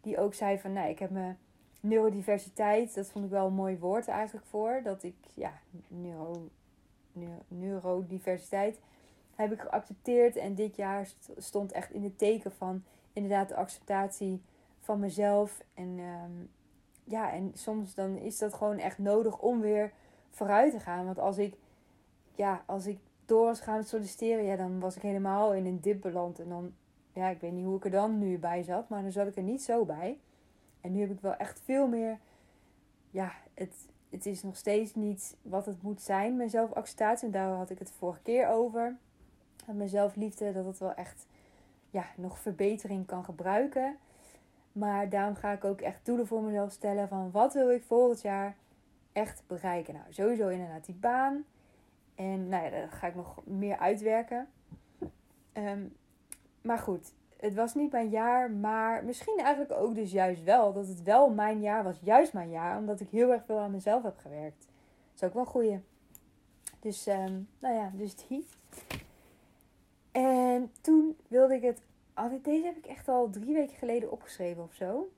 Die 0.00 0.18
ook 0.18 0.34
zei 0.34 0.58
van, 0.58 0.72
nee, 0.72 0.90
ik 0.90 0.98
heb 0.98 1.10
mijn 1.10 1.38
neurodiversiteit, 1.80 2.94
dat 2.94 3.10
vond 3.10 3.24
ik 3.24 3.30
wel 3.30 3.46
een 3.46 3.54
mooi 3.54 3.78
woord 3.78 4.08
eigenlijk 4.08 4.46
voor. 4.46 4.80
Dat 4.84 5.02
ik, 5.02 5.16
ja, 5.34 5.52
neuro, 5.88 6.48
neuro, 7.12 7.42
neurodiversiteit 7.48 8.78
heb 9.34 9.52
ik 9.52 9.60
geaccepteerd. 9.60 10.36
En 10.36 10.54
dit 10.54 10.76
jaar 10.76 11.08
stond 11.36 11.72
echt 11.72 11.90
in 11.90 12.04
het 12.04 12.18
teken 12.18 12.52
van 12.52 12.84
inderdaad 13.12 13.48
de 13.48 13.54
acceptatie 13.54 14.42
van 14.78 15.00
mezelf. 15.00 15.62
En 15.74 15.98
um, 15.98 16.50
ja, 17.04 17.32
en 17.32 17.50
soms 17.54 17.94
dan 17.94 18.16
is 18.16 18.38
dat 18.38 18.54
gewoon 18.54 18.78
echt 18.78 18.98
nodig 18.98 19.38
om 19.38 19.60
weer 19.60 19.92
vooruit 20.30 20.72
te 20.72 20.80
gaan. 20.80 21.04
Want 21.04 21.18
als 21.18 21.38
ik 21.38 21.54
ja, 22.34 22.62
als 22.66 22.86
ik 22.86 22.98
door 23.24 23.44
was 23.44 23.60
gaan 23.60 23.84
solliciteren, 23.84 24.44
ja, 24.44 24.56
dan 24.56 24.80
was 24.80 24.96
ik 24.96 25.02
helemaal 25.02 25.54
in 25.54 25.66
een 25.66 25.80
dip 25.80 26.00
beland. 26.00 26.38
En 26.38 26.48
dan, 26.48 26.72
ja, 27.12 27.28
ik 27.28 27.40
weet 27.40 27.52
niet 27.52 27.64
hoe 27.64 27.76
ik 27.76 27.84
er 27.84 27.90
dan 27.90 28.18
nu 28.18 28.38
bij 28.38 28.62
zat, 28.62 28.88
maar 28.88 29.02
dan 29.02 29.12
zat 29.12 29.26
ik 29.26 29.36
er 29.36 29.42
niet 29.42 29.62
zo 29.62 29.84
bij. 29.84 30.18
En 30.80 30.92
nu 30.92 31.00
heb 31.00 31.10
ik 31.10 31.20
wel 31.20 31.34
echt 31.34 31.60
veel 31.64 31.88
meer, 31.88 32.18
ja, 33.10 33.32
het, 33.54 33.74
het 34.10 34.26
is 34.26 34.42
nog 34.42 34.56
steeds 34.56 34.94
niet 34.94 35.36
wat 35.42 35.66
het 35.66 35.82
moet 35.82 36.02
zijn, 36.02 36.36
mijn 36.36 36.50
zelfacceptatie. 36.50 37.26
En 37.26 37.32
daar 37.32 37.48
had 37.48 37.70
ik 37.70 37.78
het 37.78 37.90
vorige 37.90 38.22
keer 38.22 38.48
over. 38.48 38.96
En 39.66 39.76
mijn 39.76 39.88
zelfliefde, 39.88 40.52
dat 40.52 40.64
het 40.64 40.78
wel 40.78 40.94
echt, 40.94 41.26
ja, 41.90 42.06
nog 42.16 42.38
verbetering 42.38 43.06
kan 43.06 43.24
gebruiken. 43.24 43.96
Maar 44.72 45.08
daarom 45.08 45.34
ga 45.34 45.52
ik 45.52 45.64
ook 45.64 45.80
echt 45.80 46.06
doelen 46.06 46.26
voor 46.26 46.42
mezelf 46.42 46.72
stellen 46.72 47.08
van 47.08 47.30
wat 47.30 47.54
wil 47.54 47.70
ik 47.70 47.82
volgend 47.82 48.22
jaar 48.22 48.56
echt 49.12 49.42
bereiken. 49.46 49.94
Nou, 49.94 50.06
sowieso 50.10 50.48
inderdaad 50.48 50.84
die 50.84 50.94
baan. 50.94 51.44
En 52.14 52.48
nou 52.48 52.64
ja, 52.64 52.80
dat 52.80 52.90
ga 52.90 53.06
ik 53.06 53.14
nog 53.14 53.40
meer 53.44 53.78
uitwerken. 53.78 54.48
Ehm, 55.52 55.86
maar 56.62 56.78
goed, 56.78 57.12
het 57.36 57.54
was 57.54 57.74
niet 57.74 57.92
mijn 57.92 58.08
jaar, 58.08 58.50
maar 58.50 59.04
misschien 59.04 59.38
eigenlijk 59.38 59.80
ook 59.80 59.94
dus 59.94 60.12
juist 60.12 60.42
wel. 60.42 60.72
Dat 60.72 60.88
het 60.88 61.02
wel 61.02 61.30
mijn 61.30 61.60
jaar 61.60 61.84
was, 61.84 61.98
juist 62.02 62.32
mijn 62.32 62.50
jaar, 62.50 62.78
omdat 62.78 63.00
ik 63.00 63.08
heel 63.08 63.32
erg 63.32 63.44
veel 63.44 63.58
aan 63.58 63.70
mezelf 63.70 64.02
heb 64.02 64.18
gewerkt. 64.18 64.66
Dat 65.12 65.14
is 65.14 65.24
ook 65.24 65.34
wel 65.34 65.42
een 65.42 65.48
goeie. 65.48 65.80
Dus, 66.80 67.06
um, 67.06 67.48
nou 67.58 67.74
ja, 67.74 67.90
dus 67.94 68.14
die. 68.14 68.46
En 70.10 70.72
toen 70.80 71.16
wilde 71.28 71.54
ik 71.54 71.62
het. 71.62 71.82
Oh, 72.16 72.32
deze 72.42 72.64
heb 72.64 72.76
ik 72.76 72.86
echt 72.86 73.08
al 73.08 73.30
drie 73.30 73.54
weken 73.54 73.76
geleden 73.76 74.10
opgeschreven 74.10 74.62
of 74.62 74.72
zo. 74.72 75.10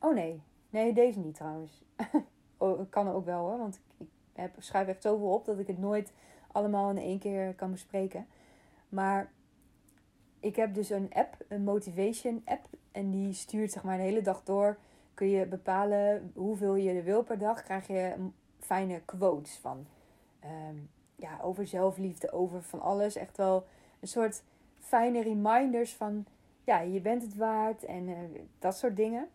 Oh 0.00 0.14
nee, 0.14 0.42
nee, 0.70 0.92
deze 0.92 1.18
niet 1.18 1.34
trouwens. 1.34 1.82
oh, 2.56 2.80
kan 2.90 3.08
ook 3.08 3.24
wel 3.24 3.40
hoor, 3.48 3.58
want 3.58 3.80
ik 3.98 4.06
heb, 4.32 4.50
schrijf 4.58 4.88
echt 4.88 5.02
zoveel 5.02 5.32
op 5.32 5.44
dat 5.44 5.58
ik 5.58 5.66
het 5.66 5.78
nooit 5.78 6.12
allemaal 6.56 6.90
in 6.90 6.98
één 6.98 7.18
keer 7.18 7.54
kan 7.54 7.70
bespreken. 7.70 8.26
Maar 8.88 9.30
ik 10.40 10.56
heb 10.56 10.74
dus 10.74 10.90
een 10.90 11.10
app, 11.12 11.36
een 11.48 11.64
motivation 11.64 12.42
app. 12.44 12.66
En 12.92 13.10
die 13.10 13.32
stuurt 13.32 13.72
zeg 13.72 13.82
maar 13.82 13.94
een 13.94 14.04
hele 14.04 14.22
dag 14.22 14.42
door. 14.42 14.78
Kun 15.14 15.28
je 15.28 15.46
bepalen 15.46 16.32
hoeveel 16.34 16.74
je 16.74 16.92
er 16.92 17.04
wil 17.04 17.22
per 17.22 17.38
dag. 17.38 17.62
Krijg 17.62 17.86
je 17.86 18.14
fijne 18.60 19.00
quotes 19.04 19.56
van. 19.56 19.86
Ehm, 20.40 20.76
ja, 21.16 21.38
over 21.42 21.66
zelfliefde, 21.66 22.32
over 22.32 22.62
van 22.62 22.80
alles. 22.80 23.16
Echt 23.16 23.36
wel 23.36 23.66
een 24.00 24.08
soort 24.08 24.42
fijne 24.78 25.22
reminders 25.22 25.94
van... 25.94 26.26
Ja, 26.64 26.80
je 26.80 27.00
bent 27.00 27.22
het 27.22 27.36
waard 27.36 27.84
en 27.84 28.08
uh, 28.08 28.16
dat 28.58 28.76
soort 28.76 28.96
dingen. 28.96 29.28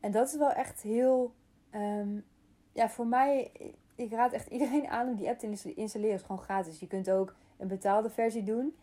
En 0.00 0.10
dat 0.10 0.28
is 0.28 0.36
wel 0.36 0.52
echt 0.52 0.82
heel... 0.82 1.32
Um, 1.74 2.24
ja, 2.72 2.88
voor 2.88 3.06
mij 3.06 3.50
ik 3.96 4.12
raad 4.12 4.32
echt 4.32 4.46
iedereen 4.46 4.88
aan 4.88 5.08
om 5.08 5.16
die 5.16 5.28
app 5.28 5.38
te 5.38 5.46
installeren. 5.74 6.12
Het 6.12 6.20
is 6.20 6.26
gewoon 6.26 6.42
gratis. 6.42 6.80
Je 6.80 6.86
kunt 6.86 7.10
ook 7.10 7.34
een 7.56 7.68
betaalde 7.68 8.10
versie 8.10 8.42
doen. 8.42 8.74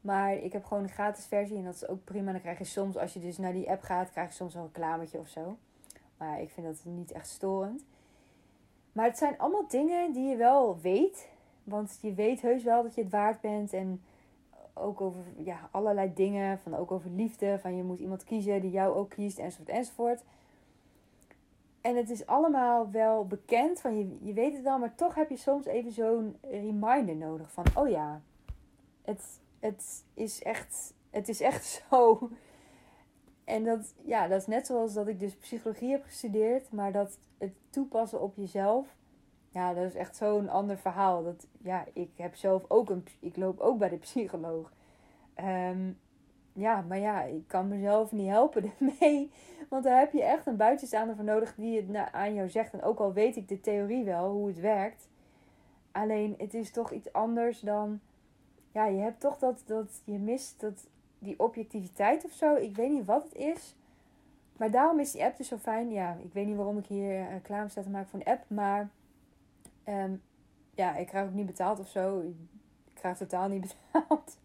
Maar 0.00 0.34
ik 0.34 0.52
heb 0.52 0.64
gewoon 0.64 0.82
een 0.82 0.88
gratis 0.88 1.26
versie 1.26 1.56
en 1.56 1.64
dat 1.64 1.74
is 1.74 1.88
ook 1.88 2.04
prima. 2.04 2.32
Dan 2.32 2.40
krijg 2.40 2.58
je 2.58 2.64
soms, 2.64 2.96
als 2.96 3.12
je 3.12 3.20
dus 3.20 3.38
naar 3.38 3.52
die 3.52 3.70
app 3.70 3.82
gaat, 3.82 4.10
krijg 4.10 4.28
je 4.28 4.34
soms 4.34 4.54
een 4.54 4.62
reclametje 4.62 5.18
of 5.18 5.28
zo. 5.28 5.56
Maar 6.16 6.40
ik 6.40 6.50
vind 6.50 6.66
dat 6.66 6.84
niet 6.84 7.12
echt 7.12 7.28
storend. 7.28 7.84
Maar 8.92 9.04
het 9.04 9.18
zijn 9.18 9.38
allemaal 9.38 9.68
dingen 9.68 10.12
die 10.12 10.28
je 10.28 10.36
wel 10.36 10.80
weet. 10.80 11.28
Want 11.64 11.98
je 12.02 12.14
weet 12.14 12.40
heus 12.40 12.62
wel 12.62 12.82
dat 12.82 12.94
je 12.94 13.02
het 13.02 13.10
waard 13.10 13.40
bent. 13.40 13.72
En 13.72 14.02
ook 14.74 15.00
over 15.00 15.20
ja, 15.36 15.68
allerlei 15.70 16.12
dingen. 16.14 16.58
Van 16.58 16.76
ook 16.76 16.90
over 16.90 17.10
liefde. 17.10 17.58
Van 17.58 17.76
je 17.76 17.82
moet 17.82 17.98
iemand 17.98 18.24
kiezen 18.24 18.60
die 18.60 18.70
jou 18.70 18.94
ook 18.94 19.10
kiest. 19.10 19.38
Enzovoort 19.38 19.68
enzovoort. 19.68 20.22
En 21.80 21.96
het 21.96 22.10
is 22.10 22.26
allemaal 22.26 22.90
wel 22.90 23.26
bekend, 23.26 23.80
van 23.80 23.98
je, 23.98 24.16
je 24.20 24.32
weet 24.32 24.52
het 24.52 24.62
wel, 24.62 24.78
maar 24.78 24.94
toch 24.94 25.14
heb 25.14 25.30
je 25.30 25.36
soms 25.36 25.66
even 25.66 25.92
zo'n 25.92 26.36
reminder 26.42 27.16
nodig 27.16 27.52
van, 27.52 27.64
oh 27.74 27.88
ja, 27.88 28.20
het, 29.02 29.40
het, 29.58 30.04
is 30.14 30.42
echt, 30.42 30.94
het 31.10 31.28
is 31.28 31.40
echt 31.40 31.64
zo. 31.90 32.30
En 33.44 33.64
dat, 33.64 33.94
ja, 34.04 34.28
dat 34.28 34.40
is 34.40 34.46
net 34.46 34.66
zoals 34.66 34.94
dat 34.94 35.08
ik 35.08 35.20
dus 35.20 35.36
psychologie 35.36 35.90
heb 35.90 36.04
gestudeerd, 36.04 36.72
maar 36.72 36.92
dat 36.92 37.18
het 37.38 37.52
toepassen 37.70 38.20
op 38.20 38.36
jezelf, 38.36 38.96
ja, 39.50 39.74
dat 39.74 39.84
is 39.84 39.94
echt 39.94 40.16
zo'n 40.16 40.48
ander 40.48 40.78
verhaal. 40.78 41.24
Dat, 41.24 41.46
ja, 41.58 41.84
ik 41.92 42.10
heb 42.16 42.36
zelf 42.36 42.64
ook 42.68 42.90
een, 42.90 43.04
ik 43.20 43.36
loop 43.36 43.60
ook 43.60 43.78
bij 43.78 43.88
de 43.88 43.96
psycholoog. 43.96 44.72
Um, 45.36 45.98
ja, 46.58 46.84
maar 46.88 46.98
ja, 46.98 47.22
ik 47.22 47.48
kan 47.48 47.68
mezelf 47.68 48.12
niet 48.12 48.28
helpen 48.28 48.64
ermee. 48.78 49.30
Want 49.68 49.84
daar 49.84 49.98
heb 49.98 50.12
je 50.12 50.22
echt 50.22 50.46
een 50.46 50.56
buitenstaander 50.56 51.16
voor 51.16 51.24
nodig 51.24 51.54
die 51.54 51.80
het 51.80 52.12
aan 52.12 52.34
jou 52.34 52.48
zegt. 52.48 52.72
En 52.72 52.82
ook 52.82 52.98
al 52.98 53.12
weet 53.12 53.36
ik 53.36 53.48
de 53.48 53.60
theorie 53.60 54.04
wel, 54.04 54.30
hoe 54.30 54.46
het 54.48 54.60
werkt. 54.60 55.08
Alleen, 55.92 56.34
het 56.38 56.54
is 56.54 56.70
toch 56.70 56.92
iets 56.92 57.12
anders 57.12 57.60
dan... 57.60 58.00
Ja, 58.72 58.86
je 58.86 58.98
hebt 58.98 59.20
toch 59.20 59.38
dat, 59.38 59.62
dat 59.66 60.02
je 60.04 60.18
mist 60.18 60.60
dat, 60.60 60.86
die 61.18 61.38
objectiviteit 61.38 62.24
of 62.24 62.32
zo. 62.32 62.54
Ik 62.54 62.76
weet 62.76 62.90
niet 62.90 63.04
wat 63.04 63.24
het 63.24 63.34
is. 63.34 63.74
Maar 64.56 64.70
daarom 64.70 65.00
is 65.00 65.12
die 65.12 65.24
app 65.24 65.36
dus 65.36 65.48
zo 65.48 65.56
fijn. 65.56 65.90
Ja, 65.90 66.16
ik 66.22 66.32
weet 66.32 66.46
niet 66.46 66.56
waarom 66.56 66.78
ik 66.78 66.86
hier 66.86 67.20
uh, 67.20 67.26
klaar 67.42 67.70
sta 67.70 67.82
te 67.82 67.90
maken 67.90 68.08
voor 68.08 68.20
een 68.20 68.32
app. 68.32 68.44
Maar 68.48 68.88
um, 69.88 70.22
ja, 70.74 70.96
ik 70.96 71.06
krijg 71.06 71.26
ook 71.26 71.34
niet 71.34 71.46
betaald 71.46 71.78
of 71.80 71.88
zo. 71.88 72.20
Ik 72.20 72.34
krijg 72.94 73.16
totaal 73.16 73.48
niet 73.48 73.66
betaald. 73.92 74.38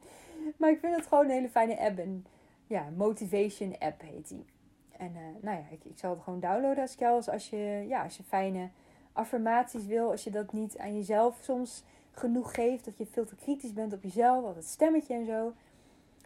Maar 0.57 0.69
ik 0.69 0.79
vind 0.79 0.95
het 0.95 1.07
gewoon 1.07 1.25
een 1.25 1.31
hele 1.31 1.49
fijne 1.49 1.79
app. 1.79 1.97
En 1.97 2.25
ja, 2.67 2.89
Motivation 2.95 3.75
app 3.79 4.01
heet 4.01 4.27
die. 4.27 4.45
En 4.91 5.11
uh, 5.11 5.21
nou 5.41 5.57
ja, 5.57 5.63
ik, 5.69 5.83
ik 5.83 5.97
zal 5.97 6.09
het 6.09 6.23
gewoon 6.23 6.39
downloaden 6.39 6.81
als 6.81 6.95
ik 6.95 7.01
als, 7.01 7.49
je, 7.49 7.85
ja, 7.87 8.03
als 8.03 8.17
je 8.17 8.23
fijne 8.23 8.69
affirmaties 9.13 9.85
wil. 9.85 10.11
Als 10.11 10.23
je 10.23 10.31
dat 10.31 10.53
niet 10.53 10.77
aan 10.77 10.95
jezelf 10.95 11.37
soms 11.41 11.83
genoeg 12.11 12.53
geeft. 12.55 12.85
Dat 12.85 12.97
je 12.97 13.05
veel 13.05 13.25
te 13.25 13.35
kritisch 13.35 13.73
bent 13.73 13.93
op 13.93 14.03
jezelf. 14.03 14.43
Of 14.43 14.55
het 14.55 14.67
stemmetje 14.67 15.13
en 15.13 15.25
zo. 15.25 15.53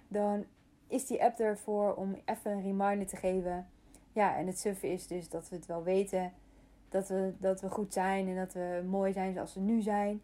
Dan 0.08 0.46
is 0.88 1.06
die 1.06 1.24
app 1.24 1.40
ervoor 1.40 1.94
om 1.94 2.16
even 2.26 2.52
een 2.52 2.62
reminder 2.62 3.08
te 3.08 3.16
geven. 3.16 3.68
Ja, 4.14 4.38
en 4.38 4.48
het 4.48 4.60
suffe 4.60 4.88
is 4.88 5.08
dus 5.08 5.30
dat 5.30 5.50
we 5.50 5.56
het 5.56 5.66
wel 5.66 5.84
weten. 5.84 6.34
Dat 6.90 7.08
we, 7.08 7.34
dat 7.38 7.62
we 7.62 7.70
goed 7.70 7.94
zijn 7.94 8.28
en 8.28 8.36
dat 8.36 8.54
we 8.54 8.84
mooi 8.88 9.14
zijn 9.14 9.34
zoals 9.34 9.54
we 9.54 9.60
nu 9.60 9.82
zijn. 9.82 10.22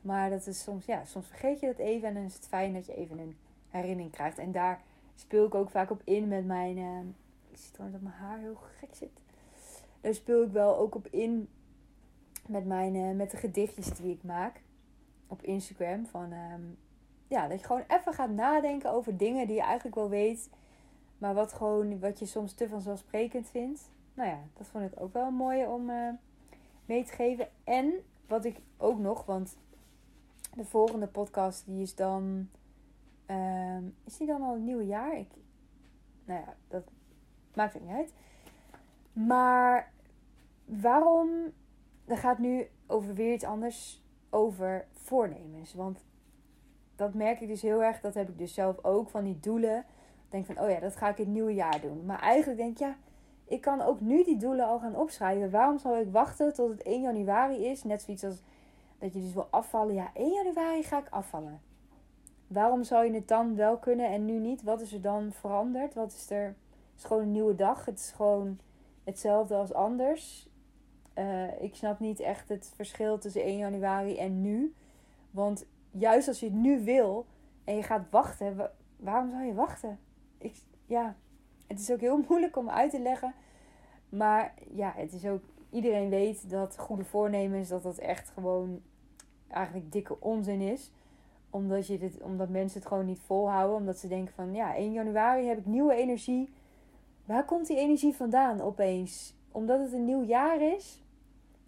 Maar 0.00 0.30
dat 0.30 0.46
is 0.46 0.62
soms, 0.62 0.84
ja, 0.84 1.04
soms 1.04 1.26
vergeet 1.26 1.60
je 1.60 1.66
dat 1.66 1.78
even 1.78 2.08
en 2.08 2.14
dan 2.14 2.22
is 2.22 2.34
het 2.34 2.46
fijn 2.46 2.72
dat 2.72 2.86
je 2.86 2.94
even 2.94 3.18
een 3.18 3.36
herinnering 3.76 4.12
krijgt. 4.12 4.38
En 4.38 4.52
daar 4.52 4.80
speel 5.14 5.46
ik 5.46 5.54
ook 5.54 5.70
vaak 5.70 5.90
op 5.90 6.00
in 6.04 6.28
met 6.28 6.46
mijn. 6.46 6.76
Uh, 6.76 6.98
ik 7.50 7.58
zie 7.58 7.70
trouwens 7.70 8.00
dat 8.00 8.10
mijn 8.10 8.22
haar 8.22 8.38
heel 8.38 8.58
gek 8.78 8.94
zit. 8.94 9.20
Daar 10.00 10.14
speel 10.14 10.42
ik 10.42 10.50
wel 10.52 10.76
ook 10.78 10.94
op 10.94 11.06
in 11.06 11.48
met, 12.46 12.64
mijn, 12.66 12.94
eh, 12.94 13.10
met 13.10 13.30
de 13.30 13.36
gedichtjes 13.36 13.88
die 13.88 14.12
ik 14.12 14.22
maak 14.22 14.60
op 15.26 15.42
Instagram. 15.42 16.06
Van, 16.06 16.32
ehm, 16.32 16.62
ja, 17.28 17.48
dat 17.48 17.60
je 17.60 17.66
gewoon 17.66 17.84
even 17.88 18.12
gaat 18.12 18.30
nadenken 18.30 18.90
over 18.90 19.16
dingen 19.16 19.46
die 19.46 19.56
je 19.56 19.62
eigenlijk 19.62 19.94
wel 19.94 20.08
weet. 20.08 20.50
Maar 21.18 21.34
wat, 21.34 21.52
gewoon, 21.52 22.00
wat 22.00 22.18
je 22.18 22.26
soms 22.26 22.52
te 22.52 22.68
vanzelfsprekend 22.68 23.48
vindt. 23.48 23.90
Nou 24.14 24.28
ja, 24.28 24.38
dat 24.56 24.66
vond 24.66 24.92
ik 24.92 25.00
ook 25.00 25.12
wel 25.12 25.30
mooi 25.30 25.66
om 25.66 25.90
uh, 25.90 26.10
mee 26.84 27.04
te 27.04 27.12
geven. 27.12 27.48
En 27.64 27.92
wat 28.26 28.44
ik 28.44 28.60
ook 28.76 28.98
nog, 28.98 29.24
want 29.24 29.56
de 30.54 30.64
volgende 30.64 31.06
podcast 31.06 31.66
die 31.66 31.82
is 31.82 31.94
dan... 31.94 32.48
Uh, 33.30 33.76
is 34.04 34.16
die 34.16 34.26
dan 34.26 34.42
al 34.42 34.52
het 34.52 34.62
nieuwe 34.62 34.86
jaar? 34.86 35.18
Ik, 35.18 35.28
nou 36.24 36.40
ja, 36.40 36.54
dat 36.68 36.82
maakt 37.54 37.72
het 37.72 37.82
niet 37.82 37.92
uit. 37.92 38.12
Maar 39.12 39.92
waarom... 40.64 41.28
Er 42.04 42.16
gaat 42.16 42.38
nu 42.38 42.68
over 42.86 43.14
weer 43.14 43.32
iets 43.32 43.44
anders 43.44 44.04
over 44.30 44.86
voornemens. 44.92 45.74
Want 45.74 46.04
dat 46.96 47.14
merk 47.14 47.40
ik 47.40 47.48
dus 47.48 47.62
heel 47.62 47.82
erg. 47.82 48.00
Dat 48.00 48.14
heb 48.14 48.28
ik 48.28 48.38
dus 48.38 48.54
zelf 48.54 48.84
ook 48.84 49.08
van 49.08 49.24
die 49.24 49.40
doelen. 49.40 49.84
Denk 50.28 50.46
van, 50.46 50.60
oh 50.60 50.70
ja, 50.70 50.80
dat 50.80 50.96
ga 50.96 51.08
ik 51.08 51.16
het 51.16 51.26
nieuwe 51.26 51.54
jaar 51.54 51.80
doen. 51.80 52.04
Maar 52.04 52.20
eigenlijk 52.20 52.58
denk 52.58 52.72
ik, 52.72 52.78
ja, 52.78 52.96
ik 53.44 53.60
kan 53.60 53.80
ook 53.80 54.00
nu 54.00 54.24
die 54.24 54.36
doelen 54.36 54.66
al 54.66 54.78
gaan 54.78 54.96
opschrijven. 54.96 55.50
Waarom 55.50 55.78
zou 55.78 55.98
ik 55.98 56.12
wachten 56.12 56.54
tot 56.54 56.70
het 56.70 56.82
1 56.82 57.00
januari 57.00 57.64
is? 57.64 57.84
Net 57.84 58.02
zoiets 58.02 58.24
als 58.24 58.42
dat 58.98 59.12
je 59.12 59.20
dus 59.20 59.32
wil 59.32 59.48
afvallen. 59.50 59.94
Ja, 59.94 60.10
1 60.14 60.32
januari 60.32 60.82
ga 60.82 60.98
ik 60.98 61.08
afvallen. 61.10 61.60
Waarom 62.46 62.84
zou 62.84 63.04
je 63.04 63.12
het 63.12 63.28
dan 63.28 63.56
wel 63.56 63.78
kunnen 63.78 64.10
en 64.10 64.24
nu 64.24 64.38
niet? 64.38 64.62
Wat 64.62 64.80
is 64.80 64.92
er 64.92 65.00
dan 65.00 65.32
veranderd? 65.32 65.94
Wat 65.94 66.12
is 66.12 66.30
er? 66.30 66.46
Het 66.46 66.98
is 66.98 67.04
gewoon 67.04 67.22
een 67.22 67.32
nieuwe 67.32 67.54
dag. 67.54 67.84
Het 67.84 67.98
is 67.98 68.10
gewoon 68.10 68.58
hetzelfde 69.04 69.54
als 69.54 69.72
anders. 69.72 70.48
Uh, 71.14 71.62
ik 71.62 71.74
snap 71.74 72.00
niet 72.00 72.20
echt 72.20 72.48
het 72.48 72.72
verschil 72.74 73.18
tussen 73.18 73.42
1 73.42 73.56
januari 73.56 74.18
en 74.18 74.40
nu. 74.40 74.74
Want 75.30 75.66
juist 75.90 76.28
als 76.28 76.40
je 76.40 76.46
het 76.46 76.54
nu 76.54 76.84
wil 76.84 77.26
en 77.64 77.76
je 77.76 77.82
gaat 77.82 78.10
wachten, 78.10 78.70
waarom 78.96 79.30
zou 79.30 79.44
je 79.44 79.54
wachten? 79.54 79.98
Ik, 80.38 80.56
ja, 80.86 81.16
het 81.66 81.80
is 81.80 81.90
ook 81.90 82.00
heel 82.00 82.24
moeilijk 82.28 82.56
om 82.56 82.70
uit 82.70 82.90
te 82.90 83.00
leggen. 83.00 83.34
Maar 84.08 84.54
ja, 84.74 84.92
het 84.96 85.12
is 85.12 85.26
ook. 85.26 85.42
Iedereen 85.70 86.08
weet 86.08 86.50
dat 86.50 86.78
goede 86.78 87.04
voornemens, 87.04 87.68
dat 87.68 87.82
dat 87.82 87.98
echt 87.98 88.30
gewoon 88.30 88.82
eigenlijk 89.48 89.92
dikke 89.92 90.20
onzin 90.20 90.60
is. 90.60 90.92
Omdat, 91.56 91.86
je 91.86 91.98
dit, 91.98 92.22
omdat 92.22 92.48
mensen 92.48 92.78
het 92.78 92.88
gewoon 92.88 93.06
niet 93.06 93.20
volhouden. 93.20 93.76
Omdat 93.76 93.98
ze 93.98 94.08
denken 94.08 94.34
van 94.34 94.54
ja, 94.54 94.74
1 94.74 94.92
januari 94.92 95.46
heb 95.46 95.58
ik 95.58 95.66
nieuwe 95.66 95.94
energie. 95.94 96.52
Waar 97.24 97.44
komt 97.44 97.66
die 97.66 97.76
energie 97.76 98.14
vandaan 98.14 98.60
opeens? 98.60 99.34
Omdat 99.52 99.80
het 99.80 99.92
een 99.92 100.04
nieuw 100.04 100.24
jaar 100.24 100.62
is? 100.62 101.02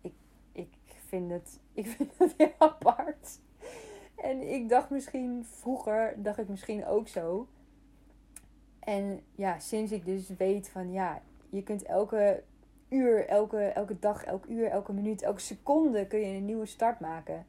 Ik, 0.00 0.12
ik, 0.52 0.68
vind, 1.06 1.30
het, 1.30 1.60
ik 1.72 1.86
vind 1.96 2.10
het 2.18 2.34
heel 2.36 2.54
apart. 2.58 3.40
En 4.16 4.52
ik 4.52 4.68
dacht 4.68 4.90
misschien 4.90 5.44
vroeger, 5.44 6.14
dacht 6.16 6.38
ik 6.38 6.48
misschien 6.48 6.86
ook 6.86 7.08
zo. 7.08 7.46
En 8.78 9.20
ja, 9.34 9.58
sinds 9.58 9.92
ik 9.92 10.04
dus 10.04 10.28
weet 10.38 10.68
van 10.68 10.92
ja, 10.92 11.22
je 11.50 11.62
kunt 11.62 11.82
elke 11.82 12.42
uur, 12.88 13.26
elke, 13.26 13.58
elke 13.58 13.98
dag, 13.98 14.24
elk 14.24 14.46
uur, 14.46 14.66
elke 14.66 14.92
minuut, 14.92 15.22
elke 15.22 15.40
seconde 15.40 16.06
kun 16.06 16.18
je 16.18 16.36
een 16.36 16.44
nieuwe 16.44 16.66
start 16.66 17.00
maken. 17.00 17.46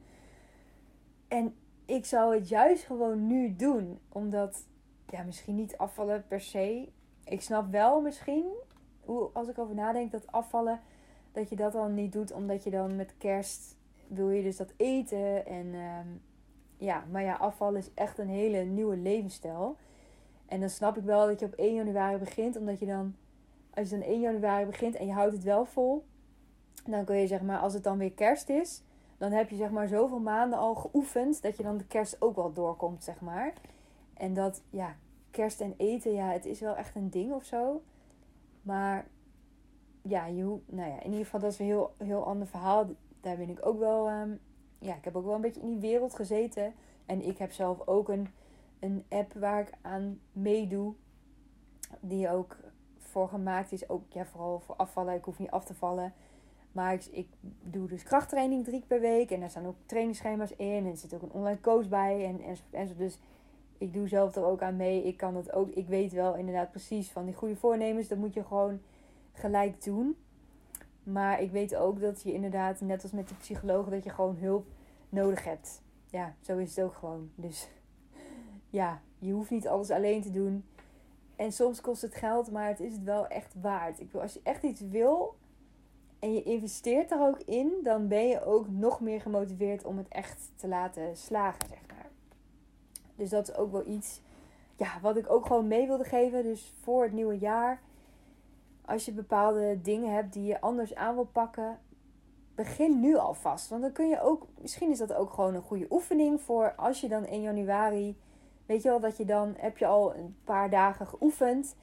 En 1.28 1.54
ik 1.90 2.04
zou 2.04 2.34
het 2.34 2.48
juist 2.48 2.84
gewoon 2.84 3.26
nu 3.26 3.56
doen. 3.56 3.98
Omdat, 4.08 4.66
ja, 5.06 5.22
misschien 5.22 5.54
niet 5.54 5.78
afvallen 5.78 6.24
per 6.26 6.40
se. 6.40 6.88
Ik 7.24 7.40
snap 7.40 7.70
wel 7.70 8.00
misschien, 8.00 8.46
hoe, 9.00 9.30
als 9.32 9.48
ik 9.48 9.58
over 9.58 9.74
nadenk, 9.74 10.10
dat 10.10 10.32
afvallen, 10.32 10.80
dat 11.32 11.48
je 11.48 11.56
dat 11.56 11.72
dan 11.72 11.94
niet 11.94 12.12
doet. 12.12 12.32
Omdat 12.32 12.64
je 12.64 12.70
dan 12.70 12.96
met 12.96 13.14
kerst 13.18 13.76
wil 14.06 14.30
je 14.30 14.42
dus 14.42 14.56
dat 14.56 14.72
eten. 14.76 15.46
En 15.46 15.74
ehm, 15.74 16.08
ja, 16.76 17.04
maar 17.10 17.22
ja, 17.22 17.34
afvallen 17.34 17.78
is 17.78 17.94
echt 17.94 18.18
een 18.18 18.28
hele 18.28 18.58
nieuwe 18.58 18.96
levensstijl. 18.96 19.76
En 20.46 20.60
dan 20.60 20.68
snap 20.68 20.96
ik 20.96 21.04
wel 21.04 21.26
dat 21.26 21.40
je 21.40 21.46
op 21.46 21.54
1 21.54 21.74
januari 21.74 22.18
begint, 22.18 22.56
omdat 22.56 22.78
je 22.78 22.86
dan, 22.86 23.16
als 23.74 23.90
je 23.90 23.98
dan 23.98 24.08
1 24.08 24.20
januari 24.20 24.66
begint 24.66 24.94
en 24.94 25.06
je 25.06 25.12
houdt 25.12 25.32
het 25.32 25.42
wel 25.42 25.64
vol, 25.64 26.04
dan 26.84 27.04
kun 27.04 27.16
je 27.16 27.26
zeg 27.26 27.42
maar, 27.42 27.58
als 27.58 27.74
het 27.74 27.84
dan 27.84 27.98
weer 27.98 28.12
kerst 28.12 28.48
is, 28.48 28.82
dan 29.20 29.32
heb 29.32 29.50
je 29.50 29.56
zeg 29.56 29.70
maar 29.70 29.88
zoveel 29.88 30.18
maanden 30.18 30.58
al 30.58 30.74
geoefend 30.74 31.42
dat 31.42 31.56
je 31.56 31.62
dan 31.62 31.76
de 31.76 31.86
kerst 31.86 32.22
ook 32.22 32.36
wel 32.36 32.52
doorkomt, 32.52 33.04
zeg 33.04 33.20
maar. 33.20 33.52
En 34.14 34.34
dat, 34.34 34.62
ja, 34.70 34.96
kerst 35.30 35.60
en 35.60 35.74
eten, 35.76 36.12
ja, 36.12 36.30
het 36.32 36.44
is 36.44 36.60
wel 36.60 36.76
echt 36.76 36.94
een 36.94 37.10
ding 37.10 37.32
of 37.32 37.44
zo. 37.44 37.82
Maar 38.62 39.06
ja, 40.02 40.26
je, 40.26 40.58
nou 40.66 40.90
ja, 40.90 41.00
in 41.00 41.10
ieder 41.10 41.24
geval, 41.24 41.40
dat 41.40 41.52
is 41.52 41.58
een 41.58 41.66
heel, 41.66 41.94
heel 41.98 42.26
ander 42.26 42.46
verhaal. 42.46 42.86
Daar 43.20 43.36
ben 43.36 43.48
ik 43.48 43.66
ook 43.66 43.78
wel, 43.78 44.10
um, 44.10 44.40
ja, 44.78 44.94
ik 44.94 45.04
heb 45.04 45.16
ook 45.16 45.24
wel 45.24 45.34
een 45.34 45.40
beetje 45.40 45.60
in 45.60 45.70
die 45.70 45.90
wereld 45.90 46.14
gezeten. 46.14 46.74
En 47.06 47.26
ik 47.26 47.38
heb 47.38 47.52
zelf 47.52 47.86
ook 47.86 48.08
een 48.08 48.28
een 48.80 49.04
app 49.08 49.32
waar 49.32 49.60
ik 49.60 49.72
aan 49.82 50.20
meedoe. 50.32 50.94
Die 52.00 52.30
ook 52.30 52.56
voor 52.98 53.28
gemaakt 53.28 53.72
is. 53.72 53.88
Ook 53.88 54.02
ja, 54.08 54.24
vooral 54.24 54.60
voor 54.60 54.76
afvallen. 54.76 55.14
Ik 55.14 55.24
hoef 55.24 55.38
niet 55.38 55.50
af 55.50 55.64
te 55.64 55.74
vallen. 55.74 56.12
Maar 56.72 56.98
ik, 57.10 57.26
doe 57.62 57.88
dus 57.88 58.02
krachttraining 58.02 58.64
drie 58.64 58.78
keer 58.78 58.88
per 58.88 59.00
week. 59.00 59.30
En 59.30 59.40
daar 59.40 59.50
staan 59.50 59.66
ook 59.66 59.76
trainingsschema's 59.86 60.52
in. 60.56 60.84
En 60.84 60.86
er 60.86 60.96
zit 60.96 61.14
ook 61.14 61.22
een 61.22 61.32
online 61.32 61.60
coach 61.60 61.88
bij. 61.88 62.24
En, 62.24 62.40
en, 62.40 62.56
en 62.70 62.96
Dus 62.96 63.18
ik 63.78 63.92
doe 63.92 64.08
zelf 64.08 64.36
er 64.36 64.44
ook 64.44 64.62
aan 64.62 64.76
mee. 64.76 65.04
Ik 65.04 65.16
kan 65.16 65.36
het 65.36 65.52
ook. 65.52 65.68
Ik 65.68 65.86
weet 65.86 66.12
wel 66.12 66.36
inderdaad 66.36 66.70
precies 66.70 67.10
van 67.10 67.24
die 67.24 67.34
goede 67.34 67.56
voornemens. 67.56 68.08
Dat 68.08 68.18
moet 68.18 68.34
je 68.34 68.44
gewoon 68.44 68.80
gelijk 69.32 69.84
doen. 69.84 70.16
Maar 71.02 71.42
ik 71.42 71.50
weet 71.50 71.76
ook 71.76 72.00
dat 72.00 72.22
je 72.22 72.32
inderdaad, 72.32 72.80
net 72.80 73.02
als 73.02 73.12
met 73.12 73.28
de 73.28 73.34
psycholoog, 73.34 73.88
dat 73.88 74.04
je 74.04 74.10
gewoon 74.10 74.36
hulp 74.36 74.66
nodig 75.08 75.44
hebt. 75.44 75.82
Ja, 76.06 76.34
zo 76.40 76.58
is 76.58 76.76
het 76.76 76.84
ook 76.84 76.94
gewoon. 76.94 77.30
Dus 77.34 77.68
ja, 78.70 79.00
je 79.18 79.32
hoeft 79.32 79.50
niet 79.50 79.68
alles 79.68 79.90
alleen 79.90 80.22
te 80.22 80.30
doen. 80.30 80.64
En 81.36 81.52
soms 81.52 81.80
kost 81.80 82.02
het 82.02 82.14
geld, 82.14 82.50
maar 82.50 82.68
het 82.68 82.80
is 82.80 82.92
het 82.92 83.04
wel 83.04 83.26
echt 83.26 83.54
waard. 83.60 84.00
Ik 84.00 84.12
wil, 84.12 84.20
als 84.20 84.32
je 84.32 84.40
echt 84.42 84.62
iets 84.62 84.80
wil 84.80 85.36
en 86.20 86.34
je 86.34 86.42
investeert 86.42 87.10
er 87.10 87.20
ook 87.20 87.40
in, 87.40 87.72
dan 87.82 88.08
ben 88.08 88.28
je 88.28 88.44
ook 88.44 88.68
nog 88.68 89.00
meer 89.00 89.20
gemotiveerd 89.20 89.84
om 89.84 89.96
het 89.96 90.08
echt 90.08 90.50
te 90.56 90.68
laten 90.68 91.16
slagen, 91.16 91.68
zeg 91.68 91.78
maar. 91.88 92.10
Dus 93.14 93.30
dat 93.30 93.48
is 93.48 93.54
ook 93.54 93.72
wel 93.72 93.86
iets 93.86 94.20
ja, 94.76 95.00
wat 95.00 95.16
ik 95.16 95.30
ook 95.30 95.46
gewoon 95.46 95.68
mee 95.68 95.86
wilde 95.86 96.04
geven. 96.04 96.42
Dus 96.42 96.74
voor 96.80 97.02
het 97.02 97.12
nieuwe 97.12 97.38
jaar, 97.38 97.80
als 98.84 99.04
je 99.04 99.12
bepaalde 99.12 99.80
dingen 99.82 100.14
hebt 100.14 100.32
die 100.32 100.44
je 100.44 100.60
anders 100.60 100.94
aan 100.94 101.14
wil 101.14 101.28
pakken, 101.32 101.78
begin 102.54 103.00
nu 103.00 103.16
alvast. 103.16 103.68
Want 103.68 103.82
dan 103.82 103.92
kun 103.92 104.08
je 104.08 104.22
ook, 104.22 104.46
misschien 104.60 104.90
is 104.90 104.98
dat 104.98 105.12
ook 105.12 105.32
gewoon 105.32 105.54
een 105.54 105.62
goede 105.62 105.86
oefening 105.90 106.40
voor 106.40 106.74
als 106.74 107.00
je 107.00 107.08
dan 107.08 107.26
in 107.26 107.40
januari 107.40 108.16
Weet 108.70 108.82
je 108.82 108.88
wel, 108.88 109.00
dat 109.00 109.16
je 109.16 109.24
dan 109.24 109.54
heb 109.58 109.78
je 109.78 109.86
al 109.86 110.14
een 110.14 110.36
paar 110.44 110.70
dagen 110.70 111.06
geoefend. 111.06 111.76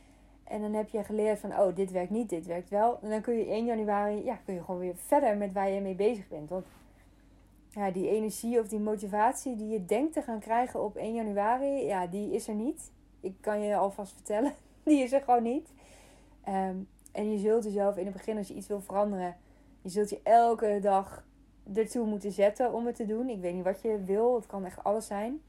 En 0.47 0.61
dan 0.61 0.73
heb 0.73 0.89
je 0.89 1.03
geleerd 1.03 1.39
van, 1.39 1.59
oh, 1.59 1.75
dit 1.75 1.91
werkt 1.91 2.11
niet, 2.11 2.29
dit 2.29 2.45
werkt 2.45 2.69
wel. 2.69 2.99
En 3.01 3.09
dan 3.09 3.21
kun 3.21 3.37
je 3.37 3.45
1 3.45 3.65
januari, 3.65 4.23
ja, 4.23 4.35
kun 4.45 4.53
je 4.53 4.63
gewoon 4.63 4.79
weer 4.79 4.95
verder 4.95 5.37
met 5.37 5.53
waar 5.53 5.69
je 5.69 5.81
mee 5.81 5.95
bezig 5.95 6.27
bent. 6.27 6.49
Want 6.49 6.65
ja, 7.69 7.91
die 7.91 8.09
energie 8.09 8.59
of 8.59 8.67
die 8.67 8.79
motivatie 8.79 9.55
die 9.55 9.67
je 9.67 9.85
denkt 9.85 10.13
te 10.13 10.21
gaan 10.21 10.39
krijgen 10.39 10.83
op 10.83 10.95
1 10.95 11.13
januari, 11.13 11.85
ja, 11.85 12.07
die 12.07 12.33
is 12.33 12.47
er 12.47 12.55
niet. 12.55 12.91
Ik 13.19 13.35
kan 13.39 13.61
je 13.61 13.75
alvast 13.75 14.13
vertellen, 14.13 14.53
die 14.83 15.03
is 15.03 15.11
er 15.11 15.21
gewoon 15.21 15.43
niet. 15.43 15.69
Ehm, 16.43 16.75
en 17.11 17.31
je 17.31 17.37
zult 17.37 17.63
jezelf 17.63 17.97
in 17.97 18.05
het 18.05 18.13
begin, 18.13 18.37
als 18.37 18.47
je 18.47 18.53
iets 18.53 18.67
wil 18.67 18.81
veranderen, 18.81 19.35
je 19.81 19.89
zult 19.89 20.09
je 20.09 20.19
elke 20.23 20.79
dag 20.81 21.25
ertoe 21.73 22.05
moeten 22.05 22.31
zetten 22.31 22.73
om 22.73 22.85
het 22.85 22.95
te 22.95 23.05
doen. 23.05 23.29
Ik 23.29 23.41
weet 23.41 23.53
niet 23.53 23.63
wat 23.63 23.81
je 23.81 24.03
wil, 24.03 24.35
het 24.35 24.45
kan 24.45 24.65
echt 24.65 24.83
alles 24.83 25.07
zijn. 25.07 25.41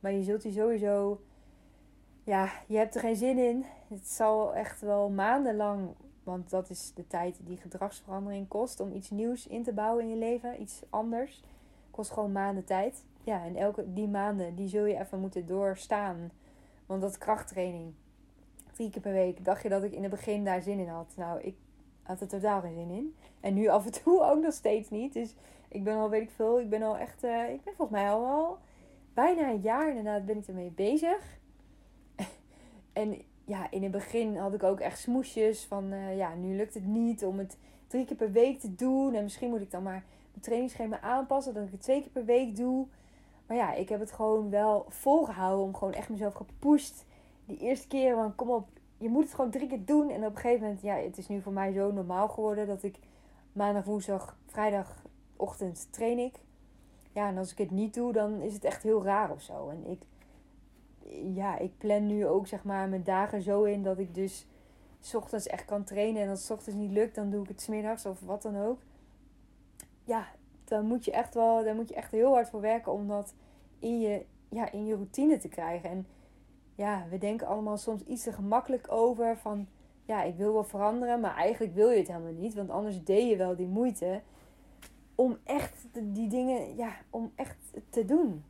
Maar 0.00 0.12
je 0.12 0.22
zult 0.22 0.42
je 0.42 0.50
sowieso. 0.50 1.20
Ja, 2.24 2.50
je 2.66 2.76
hebt 2.76 2.94
er 2.94 3.00
geen 3.00 3.16
zin 3.16 3.38
in. 3.38 3.64
Het 3.88 4.08
zal 4.08 4.54
echt 4.54 4.80
wel 4.80 5.10
maandenlang. 5.10 5.88
Want 6.22 6.50
dat 6.50 6.70
is 6.70 6.92
de 6.94 7.06
tijd 7.06 7.36
die 7.40 7.56
gedragsverandering 7.56 8.48
kost. 8.48 8.80
Om 8.80 8.92
iets 8.92 9.10
nieuws 9.10 9.46
in 9.46 9.62
te 9.62 9.72
bouwen 9.72 10.04
in 10.04 10.10
je 10.10 10.16
leven. 10.16 10.60
Iets 10.60 10.82
anders. 10.90 11.42
Kost 11.90 12.10
gewoon 12.10 12.32
maanden 12.32 12.64
tijd. 12.64 13.04
Ja, 13.24 13.44
en 13.44 13.56
elke 13.56 13.92
die 13.92 14.08
maanden 14.08 14.54
die 14.54 14.68
zul 14.68 14.84
je 14.84 14.98
even 14.98 15.20
moeten 15.20 15.46
doorstaan. 15.46 16.30
Want 16.86 17.02
dat 17.02 17.18
krachttraining. 17.18 17.92
Drie 18.72 18.90
keer 18.90 19.02
per 19.02 19.12
week. 19.12 19.44
Dacht 19.44 19.62
je 19.62 19.68
dat 19.68 19.82
ik 19.82 19.92
in 19.92 20.02
het 20.02 20.10
begin 20.10 20.44
daar 20.44 20.62
zin 20.62 20.78
in 20.78 20.88
had? 20.88 21.12
Nou, 21.16 21.40
ik 21.40 21.56
had 22.02 22.20
er 22.20 22.28
totaal 22.28 22.60
geen 22.60 22.74
zin 22.74 22.90
in. 22.90 23.14
En 23.40 23.54
nu 23.54 23.68
af 23.68 23.84
en 23.84 23.92
toe 24.02 24.22
ook 24.30 24.42
nog 24.42 24.52
steeds 24.52 24.90
niet. 24.90 25.12
Dus 25.12 25.34
ik 25.68 25.84
ben 25.84 25.96
al, 25.96 26.10
weet 26.10 26.22
ik 26.22 26.30
veel. 26.30 26.60
Ik 26.60 26.68
ben 26.68 26.82
al 26.82 26.96
echt. 26.96 27.24
Uh, 27.24 27.50
ik 27.50 27.64
ben 27.64 27.74
volgens 27.74 28.00
mij 28.00 28.10
al 28.10 28.58
bijna 29.14 29.48
een 29.48 29.60
jaar 29.60 29.88
inderdaad 29.88 30.26
ben 30.26 30.36
ik 30.36 30.46
ermee 30.46 30.70
bezig. 30.70 31.39
En 32.92 33.22
ja, 33.44 33.70
in 33.70 33.82
het 33.82 33.92
begin 33.92 34.36
had 34.36 34.54
ik 34.54 34.62
ook 34.62 34.80
echt 34.80 34.98
smoesjes 34.98 35.64
van, 35.64 35.92
uh, 35.92 36.16
ja, 36.16 36.34
nu 36.34 36.56
lukt 36.56 36.74
het 36.74 36.86
niet 36.86 37.24
om 37.24 37.38
het 37.38 37.56
drie 37.86 38.04
keer 38.04 38.16
per 38.16 38.32
week 38.32 38.60
te 38.60 38.74
doen. 38.74 39.14
En 39.14 39.22
misschien 39.22 39.50
moet 39.50 39.60
ik 39.60 39.70
dan 39.70 39.82
maar 39.82 40.04
mijn 40.30 40.40
trainingsschema 40.40 41.00
aanpassen, 41.00 41.54
dat 41.54 41.64
ik 41.64 41.72
het 41.72 41.82
twee 41.82 42.00
keer 42.00 42.10
per 42.10 42.24
week 42.24 42.56
doe. 42.56 42.86
Maar 43.46 43.56
ja, 43.56 43.74
ik 43.74 43.88
heb 43.88 44.00
het 44.00 44.12
gewoon 44.12 44.50
wel 44.50 44.84
volgehouden 44.88 45.64
om 45.64 45.74
gewoon 45.74 45.94
echt 45.94 46.08
mezelf 46.08 46.34
gepusht. 46.34 47.04
Die 47.46 47.58
eerste 47.58 47.88
keer 47.88 48.14
van, 48.14 48.34
kom 48.34 48.50
op, 48.50 48.68
je 48.98 49.08
moet 49.08 49.24
het 49.24 49.34
gewoon 49.34 49.50
drie 49.50 49.68
keer 49.68 49.84
doen. 49.84 50.10
En 50.10 50.24
op 50.24 50.34
een 50.34 50.40
gegeven 50.40 50.62
moment, 50.62 50.82
ja, 50.82 50.94
het 50.94 51.18
is 51.18 51.28
nu 51.28 51.40
voor 51.40 51.52
mij 51.52 51.72
zo 51.72 51.92
normaal 51.92 52.28
geworden 52.28 52.66
dat 52.66 52.82
ik 52.82 52.98
maandag, 53.52 53.84
woensdag, 53.84 54.36
vrijdag 54.46 55.02
ochtend 55.36 55.88
train 55.90 56.18
ik. 56.18 56.34
Ja, 57.12 57.28
en 57.28 57.38
als 57.38 57.52
ik 57.52 57.58
het 57.58 57.70
niet 57.70 57.94
doe, 57.94 58.12
dan 58.12 58.40
is 58.40 58.54
het 58.54 58.64
echt 58.64 58.82
heel 58.82 59.04
raar 59.04 59.30
of 59.30 59.42
zo. 59.42 59.68
En 59.68 59.90
ik, 59.90 60.02
ja, 61.34 61.58
ik 61.58 61.78
plan 61.78 62.06
nu 62.06 62.26
ook 62.26 62.46
zeg 62.46 62.64
maar 62.64 62.88
mijn 62.88 63.04
dagen 63.04 63.42
zo 63.42 63.62
in 63.62 63.82
dat 63.82 63.98
ik 63.98 64.14
dus 64.14 64.46
s 65.00 65.14
ochtends 65.14 65.46
echt 65.46 65.64
kan 65.64 65.84
trainen. 65.84 66.22
En 66.22 66.28
als 66.28 66.42
het 66.42 66.50
ochtends 66.50 66.78
niet 66.78 66.90
lukt, 66.90 67.14
dan 67.14 67.30
doe 67.30 67.42
ik 67.42 67.48
het 67.48 67.60
smiddags 67.60 68.06
of 68.06 68.20
wat 68.20 68.42
dan 68.42 68.56
ook. 68.56 68.78
Ja, 70.04 70.26
dan 70.64 70.86
moet 70.86 71.04
je 71.04 71.12
echt 71.12 71.34
wel, 71.34 71.64
daar 71.64 71.74
moet 71.74 71.88
je 71.88 71.94
echt 71.94 72.10
heel 72.10 72.32
hard 72.32 72.48
voor 72.48 72.60
werken 72.60 72.92
om 72.92 73.08
dat 73.08 73.34
in 73.78 74.00
je, 74.00 74.24
ja, 74.48 74.72
in 74.72 74.86
je 74.86 74.94
routine 74.94 75.38
te 75.38 75.48
krijgen. 75.48 75.90
En 75.90 76.06
ja, 76.74 77.06
we 77.10 77.18
denken 77.18 77.46
allemaal 77.46 77.76
soms 77.76 78.04
iets 78.04 78.22
te 78.22 78.32
gemakkelijk 78.32 78.92
over 78.92 79.36
van 79.36 79.66
ja, 80.04 80.22
ik 80.22 80.36
wil 80.36 80.52
wel 80.52 80.64
veranderen, 80.64 81.20
maar 81.20 81.36
eigenlijk 81.36 81.74
wil 81.74 81.90
je 81.90 81.98
het 81.98 82.06
helemaal 82.06 82.32
niet. 82.32 82.54
Want 82.54 82.70
anders 82.70 83.04
deed 83.04 83.28
je 83.28 83.36
wel 83.36 83.56
die 83.56 83.66
moeite 83.66 84.20
om 85.14 85.38
echt 85.44 85.86
die 85.92 86.28
dingen, 86.28 86.76
ja, 86.76 86.92
om 87.10 87.32
echt 87.34 87.56
te 87.90 88.04
doen. 88.04 88.44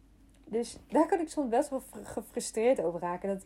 Dus 0.51 0.79
daar 0.89 1.07
kan 1.07 1.21
ik 1.21 1.29
soms 1.29 1.49
best 1.49 1.71
wel 1.71 1.83
gefrustreerd 2.03 2.81
over 2.81 3.01
raken. 3.01 3.29
Dat, 3.29 3.45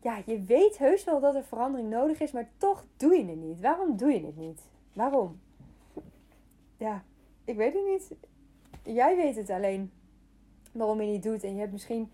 ja, 0.00 0.22
je 0.26 0.42
weet 0.42 0.78
heus 0.78 1.04
wel 1.04 1.20
dat 1.20 1.34
er 1.34 1.44
verandering 1.44 1.90
nodig 1.90 2.20
is, 2.20 2.32
maar 2.32 2.48
toch 2.56 2.84
doe 2.96 3.14
je 3.14 3.24
het 3.24 3.36
niet. 3.36 3.60
Waarom 3.60 3.96
doe 3.96 4.12
je 4.12 4.26
het 4.26 4.36
niet? 4.36 4.60
Waarom? 4.92 5.40
Ja, 6.76 7.04
ik 7.44 7.56
weet 7.56 7.74
het 7.74 7.84
niet. 7.84 8.14
Jij 8.96 9.16
weet 9.16 9.36
het 9.36 9.50
alleen 9.50 9.92
waarom 10.72 11.00
je 11.00 11.10
niet 11.10 11.22
doet. 11.22 11.44
En 11.44 11.54
je 11.54 11.60
hebt 11.60 11.72
misschien 11.72 12.12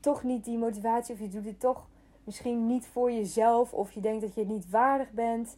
toch 0.00 0.22
niet 0.22 0.44
die 0.44 0.58
motivatie 0.58 1.14
of 1.14 1.20
je 1.20 1.28
doet 1.28 1.44
het 1.44 1.60
toch 1.60 1.88
misschien 2.24 2.66
niet 2.66 2.86
voor 2.86 3.12
jezelf 3.12 3.72
of 3.72 3.92
je 3.92 4.00
denkt 4.00 4.20
dat 4.20 4.34
je 4.34 4.40
het 4.40 4.50
niet 4.50 4.70
waardig 4.70 5.10
bent 5.10 5.56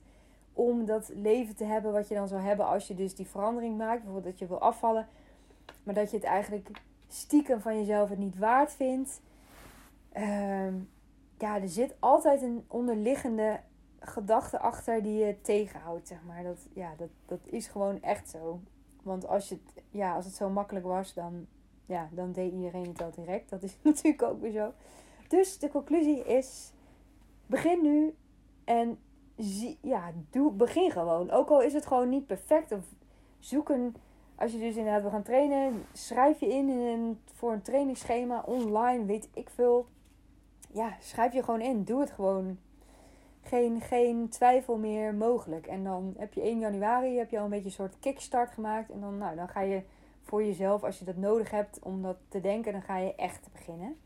om 0.52 0.84
dat 0.84 1.10
leven 1.14 1.56
te 1.56 1.64
hebben 1.64 1.92
wat 1.92 2.08
je 2.08 2.14
dan 2.14 2.28
zou 2.28 2.40
hebben 2.40 2.66
als 2.66 2.88
je 2.88 2.94
dus 2.94 3.14
die 3.14 3.26
verandering 3.26 3.76
maakt. 3.76 4.02
Bijvoorbeeld 4.02 4.32
dat 4.32 4.38
je 4.38 4.46
wil 4.46 4.60
afvallen, 4.60 5.08
maar 5.82 5.94
dat 5.94 6.10
je 6.10 6.16
het 6.16 6.26
eigenlijk 6.26 6.70
stiekem 7.14 7.60
van 7.60 7.78
jezelf 7.78 8.08
het 8.08 8.18
niet 8.18 8.38
waard 8.38 8.72
vindt. 8.72 9.20
Ehm, 10.12 10.74
ja, 11.38 11.60
er 11.60 11.68
zit 11.68 11.94
altijd 11.98 12.42
een 12.42 12.64
onderliggende 12.68 13.60
gedachte 14.00 14.58
achter 14.58 15.02
die 15.02 15.24
je 15.24 15.40
tegenhoudt, 15.40 16.08
zeg 16.08 16.18
maar. 16.26 16.42
Dat, 16.42 16.66
ja, 16.72 16.94
dat, 16.96 17.08
dat 17.26 17.40
is 17.44 17.66
gewoon 17.66 18.02
echt 18.02 18.28
zo. 18.28 18.60
Want 19.02 19.26
als, 19.26 19.48
je 19.48 19.58
ja, 19.90 20.14
als 20.14 20.24
het 20.24 20.34
zo 20.34 20.50
makkelijk 20.50 20.86
was, 20.86 21.14
dan, 21.14 21.46
ja, 21.86 22.08
dan 22.12 22.32
deed 22.32 22.52
iedereen 22.52 22.88
het 22.88 22.98
wel 22.98 23.10
direct. 23.10 23.50
Dat 23.50 23.62
is 23.62 23.76
natuurlijk 23.82 24.22
ook 24.22 24.40
weer 24.40 24.52
zo. 24.52 24.72
Dus 25.28 25.58
de 25.58 25.70
conclusie 25.70 26.24
is: 26.24 26.72
begin 27.46 27.82
nu 27.82 28.14
en 28.64 28.98
zie, 29.36 29.78
ja, 29.82 30.12
doe, 30.30 30.52
begin 30.52 30.90
gewoon. 30.90 31.30
Ook 31.30 31.48
al 31.48 31.62
is 31.62 31.72
het 31.72 31.86
gewoon 31.86 32.08
niet 32.08 32.26
perfect 32.26 32.72
of 32.72 32.84
zoek 33.38 33.68
een. 33.68 33.96
Als 34.40 34.52
je 34.52 34.58
dus 34.58 34.76
inderdaad 34.76 35.02
wil 35.02 35.10
gaan 35.10 35.22
trainen, 35.22 35.84
schrijf 35.92 36.40
je 36.40 36.46
in, 36.46 36.68
in 36.68 37.20
voor 37.34 37.52
een 37.52 37.62
trainingsschema 37.62 38.42
online, 38.46 39.04
weet 39.04 39.28
ik 39.34 39.50
veel. 39.50 39.86
Ja, 40.72 40.96
schrijf 41.00 41.32
je 41.32 41.42
gewoon 41.42 41.60
in. 41.60 41.84
Doe 41.84 42.00
het 42.00 42.10
gewoon. 42.10 42.58
Geen, 43.42 43.80
geen 43.80 44.28
twijfel 44.28 44.76
meer 44.76 45.14
mogelijk. 45.14 45.66
En 45.66 45.84
dan 45.84 46.14
heb 46.18 46.32
je 46.32 46.40
1 46.40 46.58
januari 46.58 47.18
heb 47.18 47.30
je 47.30 47.38
al 47.38 47.44
een 47.44 47.50
beetje 47.50 47.64
een 47.64 47.70
soort 47.70 47.98
kickstart 47.98 48.50
gemaakt. 48.50 48.90
En 48.90 49.00
dan, 49.00 49.18
nou, 49.18 49.36
dan 49.36 49.48
ga 49.48 49.60
je 49.60 49.82
voor 50.22 50.44
jezelf, 50.44 50.84
als 50.84 50.98
je 50.98 51.04
dat 51.04 51.16
nodig 51.16 51.50
hebt 51.50 51.78
om 51.82 52.02
dat 52.02 52.16
te 52.28 52.40
denken, 52.40 52.72
dan 52.72 52.82
ga 52.82 52.96
je 52.96 53.14
echt 53.14 53.48
beginnen. 53.52 53.96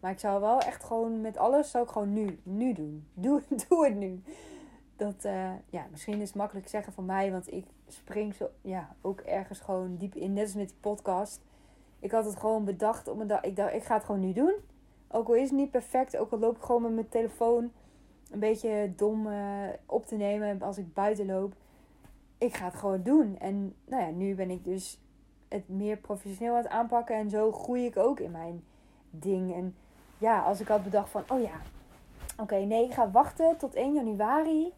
Maar 0.00 0.10
ik 0.10 0.18
zou 0.18 0.40
wel 0.40 0.60
echt 0.60 0.84
gewoon 0.84 1.20
met 1.20 1.36
alles, 1.36 1.70
zou 1.70 1.84
ik 1.84 1.90
gewoon 1.90 2.12
nu, 2.12 2.38
nu 2.42 2.72
doen. 2.72 3.06
Doe, 3.14 3.42
doe 3.68 3.84
het 3.84 3.96
nu. 3.96 4.22
Dat, 4.96 5.24
uh, 5.24 5.50
ja, 5.70 5.86
misschien 5.90 6.20
is 6.20 6.28
het 6.28 6.36
makkelijk 6.36 6.68
zeggen 6.68 6.92
van 6.92 7.04
mij, 7.04 7.30
want 7.30 7.52
ik 7.52 7.66
spring 7.88 8.34
zo, 8.34 8.48
ja, 8.60 8.96
ook 9.00 9.20
ergens 9.20 9.60
gewoon 9.60 9.96
diep 9.96 10.14
in. 10.14 10.32
Net 10.32 10.44
als 10.44 10.54
met 10.54 10.68
die 10.68 10.76
podcast. 10.80 11.40
Ik 11.98 12.10
had 12.10 12.24
het 12.24 12.36
gewoon 12.36 12.64
bedacht 12.64 13.08
om 13.08 13.20
een 13.20 13.26
dag. 13.26 13.40
Ik 13.40 13.56
dacht, 13.56 13.74
ik 13.74 13.84
ga 13.84 13.94
het 13.94 14.04
gewoon 14.04 14.20
nu 14.20 14.32
doen. 14.32 14.54
Ook 15.08 15.28
al 15.28 15.34
is 15.34 15.48
het 15.48 15.58
niet 15.58 15.70
perfect, 15.70 16.16
ook 16.16 16.32
al 16.32 16.38
loop 16.38 16.56
ik 16.56 16.62
gewoon 16.62 16.82
met 16.82 16.92
mijn 16.94 17.08
telefoon 17.08 17.72
een 18.32 18.38
beetje 18.38 18.92
dom 18.96 19.26
uh, 19.26 19.68
op 19.86 20.06
te 20.06 20.14
nemen 20.14 20.62
als 20.62 20.78
ik 20.78 20.94
buiten 20.94 21.26
loop. 21.26 21.52
Ik 22.38 22.54
ga 22.54 22.64
het 22.64 22.74
gewoon 22.74 23.02
doen. 23.02 23.38
En 23.38 23.74
nou 23.84 24.02
ja, 24.02 24.10
nu 24.10 24.34
ben 24.34 24.50
ik 24.50 24.64
dus 24.64 25.00
het 25.48 25.68
meer 25.68 25.96
professioneel 25.96 26.54
aan 26.54 26.62
het 26.62 26.72
aanpakken. 26.72 27.16
En 27.16 27.30
zo 27.30 27.52
groei 27.52 27.84
ik 27.84 27.96
ook 27.96 28.20
in 28.20 28.30
mijn 28.30 28.64
ding. 29.10 29.54
En 29.54 29.74
ja, 30.18 30.42
als 30.42 30.60
ik 30.60 30.68
had 30.68 30.84
bedacht 30.84 31.10
van, 31.10 31.22
oh 31.28 31.40
ja, 31.40 31.60
oké, 32.38 32.56
nee, 32.56 32.84
ik 32.84 32.92
ga 32.92 33.10
wachten 33.10 33.56
tot 33.56 33.74
1 33.74 33.94
januari. 33.94 34.72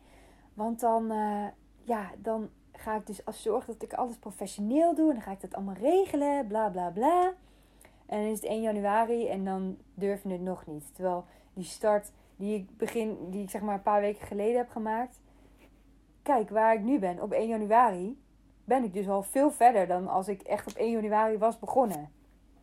Want 0.55 0.81
dan, 0.81 1.13
uh, 1.13 1.47
ja, 1.83 2.11
dan 2.19 2.51
ga 2.73 2.97
ik 2.97 3.07
dus 3.07 3.25
als 3.25 3.43
zorg 3.43 3.65
dat 3.65 3.83
ik 3.83 3.93
alles 3.93 4.17
professioneel 4.17 4.95
doe. 4.95 5.09
En 5.09 5.15
dan 5.15 5.23
ga 5.23 5.31
ik 5.31 5.41
dat 5.41 5.55
allemaal 5.55 5.75
regelen, 5.75 6.47
bla 6.47 6.69
bla 6.69 6.91
bla. 6.91 7.33
En 8.07 8.21
dan 8.23 8.31
is 8.31 8.41
het 8.41 8.49
1 8.49 8.61
januari 8.61 9.29
en 9.29 9.45
dan 9.45 9.77
durf 9.95 10.23
je 10.23 10.29
het 10.29 10.41
nog 10.41 10.67
niet. 10.67 10.95
Terwijl 10.95 11.25
die 11.53 11.65
start 11.65 12.13
die 12.37 12.55
ik 12.55 12.77
begin, 12.77 13.31
die 13.31 13.43
ik 13.43 13.51
zeg 13.51 13.61
maar 13.61 13.75
een 13.75 13.83
paar 13.83 14.01
weken 14.01 14.27
geleden 14.27 14.57
heb 14.57 14.71
gemaakt. 14.71 15.21
Kijk, 16.23 16.51
waar 16.51 16.75
ik 16.75 16.83
nu 16.83 16.99
ben 16.99 17.23
op 17.23 17.33
1 17.33 17.49
januari, 17.49 18.19
ben 18.65 18.85
ik 18.85 18.93
dus 18.93 19.09
al 19.09 19.23
veel 19.23 19.51
verder 19.51 19.87
dan 19.87 20.09
als 20.09 20.29
ik 20.29 20.43
echt 20.43 20.67
op 20.67 20.77
1 20.77 20.91
januari 20.91 21.39
was 21.39 21.59
begonnen. 21.59 22.11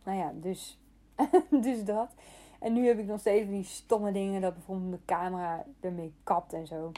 Nou 0.04 0.18
ja, 0.18 0.32
dus, 0.34 0.78
dus 1.66 1.84
dat. 1.84 2.14
En 2.60 2.72
nu 2.72 2.86
heb 2.86 2.98
ik 2.98 3.06
nog 3.06 3.20
steeds 3.20 3.48
die 3.48 3.64
stomme 3.64 4.12
dingen 4.12 4.40
dat 4.40 4.54
bijvoorbeeld 4.54 4.88
mijn 4.88 5.04
camera 5.04 5.64
ermee 5.80 6.14
kapt 6.24 6.52
en 6.52 6.66
zo. 6.66 6.92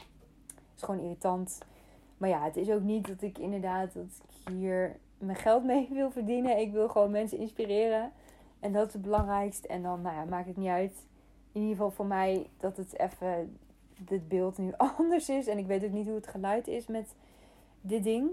Is 0.75 0.81
gewoon 0.83 1.01
irritant. 1.01 1.57
Maar 2.17 2.29
ja, 2.29 2.43
het 2.43 2.57
is 2.57 2.69
ook 2.69 2.81
niet 2.81 3.07
dat 3.07 3.21
ik 3.21 3.37
inderdaad 3.37 3.93
dat 3.93 4.03
ik 4.03 4.53
hier 4.53 4.95
mijn 5.17 5.37
geld 5.37 5.63
mee 5.63 5.89
wil 5.93 6.11
verdienen. 6.11 6.59
Ik 6.59 6.71
wil 6.71 6.89
gewoon 6.89 7.11
mensen 7.11 7.37
inspireren. 7.37 8.11
En 8.59 8.73
dat 8.73 8.87
is 8.87 8.93
het 8.93 9.01
belangrijkste. 9.01 9.67
En 9.67 9.83
dan, 9.83 10.01
nou 10.01 10.15
ja, 10.15 10.23
maakt 10.23 10.47
het 10.47 10.57
niet 10.57 10.67
uit. 10.67 11.05
In 11.51 11.61
ieder 11.61 11.75
geval 11.75 11.91
voor 11.91 12.05
mij 12.05 12.49
dat 12.57 12.77
het 12.77 12.99
even 12.99 13.57
dit 13.97 14.27
beeld 14.27 14.57
nu 14.57 14.73
anders 14.97 15.29
is. 15.29 15.47
En 15.47 15.57
ik 15.57 15.67
weet 15.67 15.83
ook 15.83 15.91
niet 15.91 16.05
hoe 16.05 16.15
het 16.15 16.27
geluid 16.27 16.67
is 16.67 16.87
met 16.87 17.15
dit 17.81 18.03
ding. 18.03 18.29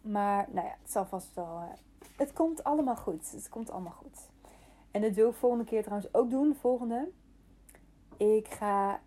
Maar 0.00 0.48
nou 0.50 0.66
ja, 0.66 0.74
het 0.82 0.90
zal 0.90 1.06
vast 1.06 1.34
wel. 1.34 1.56
Uh, 1.56 1.62
het 2.16 2.32
komt 2.32 2.64
allemaal 2.64 2.96
goed. 2.96 3.30
Het 3.32 3.48
komt 3.48 3.70
allemaal 3.70 3.92
goed. 3.92 4.18
En 4.90 5.00
dat 5.00 5.14
wil 5.14 5.28
ik 5.28 5.34
volgende 5.34 5.64
keer 5.64 5.82
trouwens 5.82 6.14
ook 6.14 6.30
doen. 6.30 6.56
Volgende. 6.60 7.08
Ik 8.16 8.48
ga, 8.48 9.00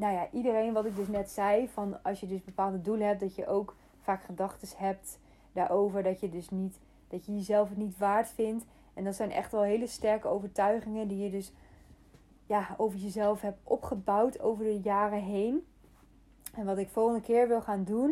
nou 0.00 0.12
ja, 0.12 0.28
iedereen 0.32 0.72
wat 0.72 0.84
ik 0.84 0.96
dus 0.96 1.08
net 1.08 1.30
zei. 1.30 1.68
Van 1.68 2.02
als 2.02 2.20
je 2.20 2.26
dus 2.26 2.44
bepaalde 2.44 2.80
doelen 2.80 3.06
hebt, 3.06 3.20
dat 3.20 3.34
je 3.34 3.46
ook 3.46 3.76
vaak 4.00 4.22
gedachten 4.24 4.68
hebt 4.76 5.18
daarover. 5.52 6.02
Dat 6.02 6.20
je 6.20 6.28
dus 6.28 6.50
niet, 6.50 6.78
dat 7.08 7.26
je 7.26 7.34
jezelf 7.34 7.68
het 7.68 7.78
niet 7.78 7.98
waard 7.98 8.28
vindt. 8.28 8.64
En 8.94 9.04
dat 9.04 9.14
zijn 9.14 9.30
echt 9.30 9.52
wel 9.52 9.62
hele 9.62 9.86
sterke 9.86 10.28
overtuigingen 10.28 11.08
die 11.08 11.18
je 11.18 11.30
dus 11.30 11.52
ja, 12.46 12.74
over 12.76 12.98
jezelf 12.98 13.40
hebt 13.40 13.60
opgebouwd 13.62 14.40
over 14.40 14.64
de 14.64 14.80
jaren 14.80 15.22
heen. 15.22 15.66
En 16.54 16.64
wat 16.64 16.78
ik 16.78 16.88
volgende 16.88 17.20
keer 17.20 17.48
wil 17.48 17.62
gaan 17.62 17.84
doen. 17.84 18.10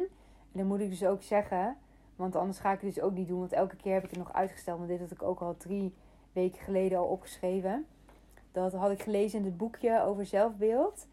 En 0.52 0.58
dan 0.58 0.66
moet 0.66 0.80
ik 0.80 0.90
dus 0.90 1.04
ook 1.04 1.22
zeggen. 1.22 1.76
Want 2.16 2.36
anders 2.36 2.58
ga 2.58 2.72
ik 2.72 2.80
het 2.80 2.94
dus 2.94 3.02
ook 3.02 3.12
niet 3.12 3.28
doen. 3.28 3.38
Want 3.38 3.52
elke 3.52 3.76
keer 3.76 3.94
heb 3.94 4.04
ik 4.04 4.10
het 4.10 4.18
nog 4.18 4.32
uitgesteld. 4.32 4.78
Maar 4.78 4.88
dit 4.88 5.00
had 5.00 5.10
ik 5.10 5.22
ook 5.22 5.40
al 5.40 5.56
drie 5.56 5.94
weken 6.32 6.60
geleden 6.60 6.98
al 6.98 7.06
opgeschreven. 7.06 7.86
Dat 8.52 8.72
had 8.72 8.90
ik 8.90 9.02
gelezen 9.02 9.38
in 9.38 9.44
het 9.44 9.56
boekje 9.56 10.02
over 10.02 10.26
zelfbeeld. 10.26 11.06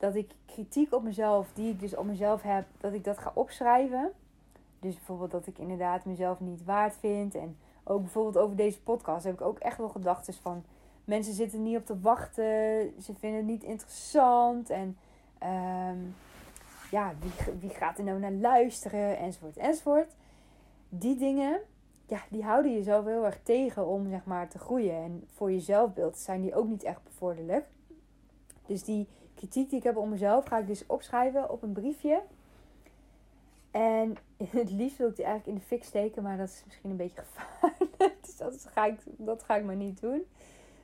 Dat 0.00 0.14
ik 0.14 0.30
kritiek 0.46 0.94
op 0.94 1.02
mezelf, 1.02 1.52
die 1.54 1.70
ik 1.70 1.80
dus 1.80 1.96
op 1.96 2.04
mezelf 2.04 2.42
heb, 2.42 2.64
dat 2.78 2.92
ik 2.92 3.04
dat 3.04 3.18
ga 3.18 3.30
opschrijven. 3.34 4.12
Dus 4.78 4.94
bijvoorbeeld 4.94 5.30
dat 5.30 5.46
ik 5.46 5.58
inderdaad 5.58 6.04
mezelf 6.04 6.40
niet 6.40 6.64
waard 6.64 6.96
vind. 6.96 7.34
En 7.34 7.56
ook 7.84 8.00
bijvoorbeeld 8.00 8.44
over 8.44 8.56
deze 8.56 8.80
podcast 8.80 9.24
heb 9.24 9.34
ik 9.34 9.40
ook 9.40 9.58
echt 9.58 9.78
wel 9.78 9.88
gedachten 9.88 10.34
van... 10.34 10.64
Mensen 11.04 11.34
zitten 11.34 11.62
niet 11.62 11.76
op 11.76 11.86
te 11.86 12.00
wachten. 12.00 12.44
Ze 13.02 13.14
vinden 13.18 13.38
het 13.38 13.48
niet 13.48 13.62
interessant. 13.62 14.70
En 14.70 14.96
um, 15.42 16.14
ja, 16.90 17.12
wie, 17.20 17.54
wie 17.60 17.70
gaat 17.70 17.98
er 17.98 18.04
nou 18.04 18.18
naar 18.18 18.32
luisteren? 18.32 19.18
Enzovoort, 19.18 19.56
enzovoort. 19.56 20.14
Die 20.88 21.16
dingen, 21.16 21.60
ja, 22.06 22.20
die 22.28 22.42
houden 22.42 22.72
jezelf 22.72 23.04
heel 23.04 23.24
erg 23.24 23.40
tegen 23.42 23.86
om 23.86 24.08
zeg 24.08 24.24
maar 24.24 24.48
te 24.48 24.58
groeien. 24.58 24.94
En 24.94 25.24
voor 25.34 25.50
je 25.50 25.60
zelfbeeld 25.60 26.18
zijn 26.18 26.40
die 26.40 26.54
ook 26.54 26.68
niet 26.68 26.82
echt 26.82 27.04
bevorderlijk. 27.04 27.66
Dus 28.66 28.84
die 28.84 29.08
kritiek 29.40 29.70
die 29.70 29.78
ik 29.78 29.84
heb 29.84 29.96
op 29.96 30.08
mezelf 30.08 30.44
ga 30.44 30.58
ik 30.58 30.66
dus 30.66 30.86
opschrijven 30.86 31.50
op 31.50 31.62
een 31.62 31.72
briefje. 31.72 32.22
En 33.70 34.16
het 34.58 34.70
liefst 34.70 34.98
wil 34.98 35.08
ik 35.08 35.16
die 35.16 35.24
eigenlijk 35.24 35.56
in 35.56 35.62
de 35.62 35.68
fik 35.68 35.84
steken, 35.84 36.22
maar 36.22 36.36
dat 36.36 36.48
is 36.48 36.62
misschien 36.66 36.90
een 36.90 36.96
beetje 36.96 37.20
gevaarlijk. 37.20 37.98
Dus 38.26 38.36
dat 38.36 38.66
ga 38.72 38.84
ik, 38.84 39.00
dat 39.04 39.42
ga 39.42 39.56
ik 39.56 39.64
maar 39.64 39.76
niet 39.76 40.00
doen. 40.00 40.26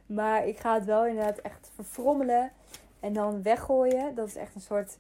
Maar 0.06 0.46
ik 0.46 0.58
ga 0.58 0.74
het 0.74 0.84
wel 0.84 1.06
inderdaad 1.06 1.38
echt 1.38 1.70
verfrommelen 1.74 2.52
en 3.00 3.12
dan 3.12 3.42
weggooien. 3.42 4.14
Dat 4.14 4.26
is 4.26 4.36
echt 4.36 4.54
een 4.54 4.60
soort 4.60 4.98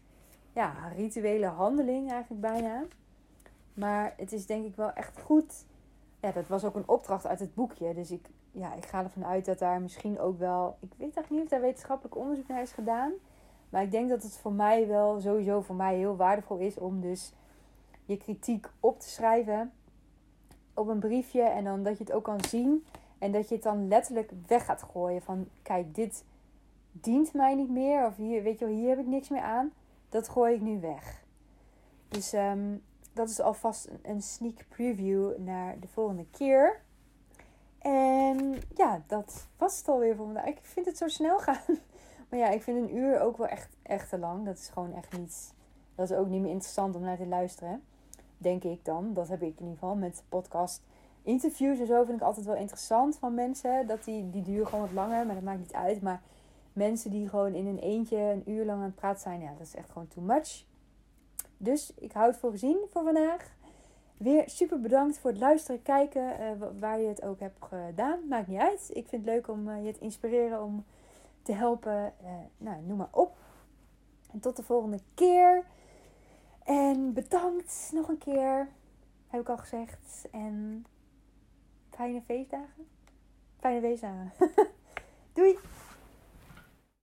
ja, 0.52 0.92
rituele 0.96 1.46
handeling 1.46 2.10
eigenlijk 2.10 2.40
bijna. 2.40 2.84
Maar 3.74 4.14
het 4.16 4.32
is 4.32 4.46
denk 4.46 4.66
ik 4.66 4.76
wel 4.76 4.92
echt 4.92 5.20
goed 5.20 5.64
ja, 6.20 6.32
dat 6.32 6.46
was 6.46 6.64
ook 6.64 6.74
een 6.74 6.88
opdracht 6.88 7.26
uit 7.26 7.38
het 7.38 7.54
boekje. 7.54 7.94
Dus 7.94 8.10
ik, 8.10 8.28
ja, 8.50 8.74
ik 8.74 8.84
ga 8.84 9.02
ervan 9.02 9.24
uit 9.24 9.44
dat 9.44 9.58
daar 9.58 9.80
misschien 9.80 10.18
ook 10.18 10.38
wel. 10.38 10.76
Ik 10.80 10.88
weet 10.90 11.00
eigenlijk 11.00 11.30
niet 11.30 11.42
of 11.42 11.48
daar 11.48 11.60
wetenschappelijk 11.60 12.16
onderzoek 12.16 12.48
naar 12.48 12.62
is 12.62 12.72
gedaan. 12.72 13.12
Maar 13.68 13.82
ik 13.82 13.90
denk 13.90 14.08
dat 14.08 14.22
het 14.22 14.38
voor 14.38 14.52
mij 14.52 14.86
wel 14.86 15.20
sowieso 15.20 15.60
voor 15.60 15.74
mij 15.74 15.96
heel 15.96 16.16
waardevol 16.16 16.58
is 16.58 16.78
om 16.78 17.00
dus 17.00 17.32
je 18.04 18.16
kritiek 18.16 18.66
op 18.80 19.00
te 19.00 19.08
schrijven. 19.08 19.72
op 20.74 20.88
een 20.88 20.98
briefje 20.98 21.42
en 21.42 21.64
dan 21.64 21.82
dat 21.82 21.98
je 21.98 22.04
het 22.04 22.12
ook 22.12 22.24
kan 22.24 22.44
zien. 22.48 22.84
En 23.18 23.32
dat 23.32 23.48
je 23.48 23.54
het 23.54 23.64
dan 23.64 23.88
letterlijk 23.88 24.32
weg 24.46 24.64
gaat 24.64 24.82
gooien. 24.82 25.22
Van 25.22 25.48
kijk, 25.62 25.94
dit 25.94 26.24
dient 26.92 27.32
mij 27.32 27.54
niet 27.54 27.70
meer. 27.70 28.06
Of 28.06 28.16
hier, 28.16 28.42
weet 28.42 28.58
je 28.58 28.64
wel, 28.66 28.74
hier 28.74 28.88
heb 28.88 28.98
ik 28.98 29.06
niks 29.06 29.28
meer 29.28 29.42
aan. 29.42 29.72
Dat 30.08 30.28
gooi 30.28 30.54
ik 30.54 30.60
nu 30.60 30.80
weg. 30.80 31.24
Dus 32.08 32.32
um, 32.32 32.82
dat 33.12 33.28
is 33.28 33.40
alvast 33.40 33.88
een 34.02 34.22
sneak 34.22 34.64
preview 34.68 35.36
naar 35.38 35.80
de 35.80 35.88
volgende 35.88 36.26
keer. 36.30 36.80
En 37.78 38.60
ja, 38.74 39.02
dat 39.06 39.46
was 39.56 39.78
het 39.78 39.88
alweer 39.88 40.16
voor 40.16 40.24
vandaag. 40.24 40.46
Ik 40.46 40.58
vind 40.62 40.86
het 40.86 40.98
zo 40.98 41.08
snel 41.08 41.38
gaan. 41.38 41.78
Maar 42.28 42.38
ja, 42.38 42.48
ik 42.48 42.62
vind 42.62 42.78
een 42.78 42.96
uur 42.96 43.20
ook 43.20 43.36
wel 43.36 43.46
echt, 43.46 43.76
echt 43.82 44.08
te 44.08 44.18
lang. 44.18 44.44
Dat 44.44 44.56
is 44.56 44.68
gewoon 44.68 44.94
echt 44.94 45.18
niet. 45.18 45.54
Dat 45.94 46.10
is 46.10 46.16
ook 46.16 46.28
niet 46.28 46.40
meer 46.40 46.50
interessant 46.50 46.96
om 46.96 47.02
naar 47.02 47.16
te 47.16 47.26
luisteren. 47.26 47.82
Denk 48.38 48.64
ik 48.64 48.84
dan. 48.84 49.14
Dat 49.14 49.28
heb 49.28 49.42
ik 49.42 49.48
in 49.48 49.64
ieder 49.64 49.72
geval 49.72 49.94
met 49.94 50.22
podcast. 50.28 50.82
Interviews 51.22 51.78
en 51.78 51.86
zo 51.86 52.04
vind 52.04 52.20
ik 52.20 52.26
altijd 52.26 52.46
wel 52.46 52.54
interessant 52.54 53.16
van 53.18 53.34
mensen. 53.34 53.86
Dat 53.86 54.04
die, 54.04 54.30
die 54.30 54.42
duren 54.42 54.66
gewoon 54.66 54.84
wat 54.84 54.92
langer, 54.94 55.26
maar 55.26 55.34
dat 55.34 55.44
maakt 55.44 55.58
niet 55.58 55.72
uit. 55.72 56.02
Maar 56.02 56.22
mensen 56.72 57.10
die 57.10 57.28
gewoon 57.28 57.54
in 57.54 57.66
een 57.66 57.78
eentje 57.78 58.16
een 58.16 58.50
uur 58.50 58.64
lang 58.64 58.78
aan 58.78 58.84
het 58.84 58.94
praten 58.94 59.20
zijn, 59.20 59.40
ja, 59.40 59.52
dat 59.58 59.66
is 59.66 59.74
echt 59.74 59.90
gewoon 59.90 60.08
too 60.08 60.24
much. 60.24 60.64
Dus 61.56 61.92
ik 61.94 62.12
hou 62.12 62.26
het 62.26 62.36
voor 62.36 62.50
gezien 62.50 62.78
voor 62.90 63.02
vandaag. 63.02 63.54
Weer 64.16 64.50
super 64.50 64.80
bedankt 64.80 65.18
voor 65.18 65.30
het 65.30 65.40
luisteren, 65.40 65.82
kijken, 65.82 66.22
uh, 66.22 66.66
waar 66.80 67.00
je 67.00 67.08
het 67.08 67.22
ook 67.22 67.40
hebt 67.40 67.64
gedaan. 67.64 68.18
Maakt 68.28 68.46
niet 68.46 68.60
uit. 68.60 68.90
Ik 68.92 69.08
vind 69.08 69.24
het 69.24 69.34
leuk 69.34 69.48
om 69.48 69.68
uh, 69.68 69.84
je 69.84 69.92
te 69.92 70.00
inspireren, 70.00 70.62
om 70.62 70.84
te 71.46 71.52
helpen. 71.52 72.14
Uh, 72.22 72.30
nou, 72.56 72.82
noem 72.82 72.96
maar 72.96 73.08
op. 73.10 73.36
En 74.32 74.40
tot 74.40 74.56
de 74.56 74.62
volgende 74.62 75.00
keer. 75.14 75.64
En 76.64 77.12
bedankt 77.12 77.90
nog 77.92 78.08
een 78.08 78.18
keer. 78.18 78.68
Heb 79.26 79.40
ik 79.40 79.48
al 79.48 79.58
gezegd. 79.58 80.28
En 80.30 80.86
fijne 81.90 82.22
feestdagen. 82.22 82.88
Fijne 83.60 83.80
feestdagen. 83.80 84.32
Doei! 85.34 85.58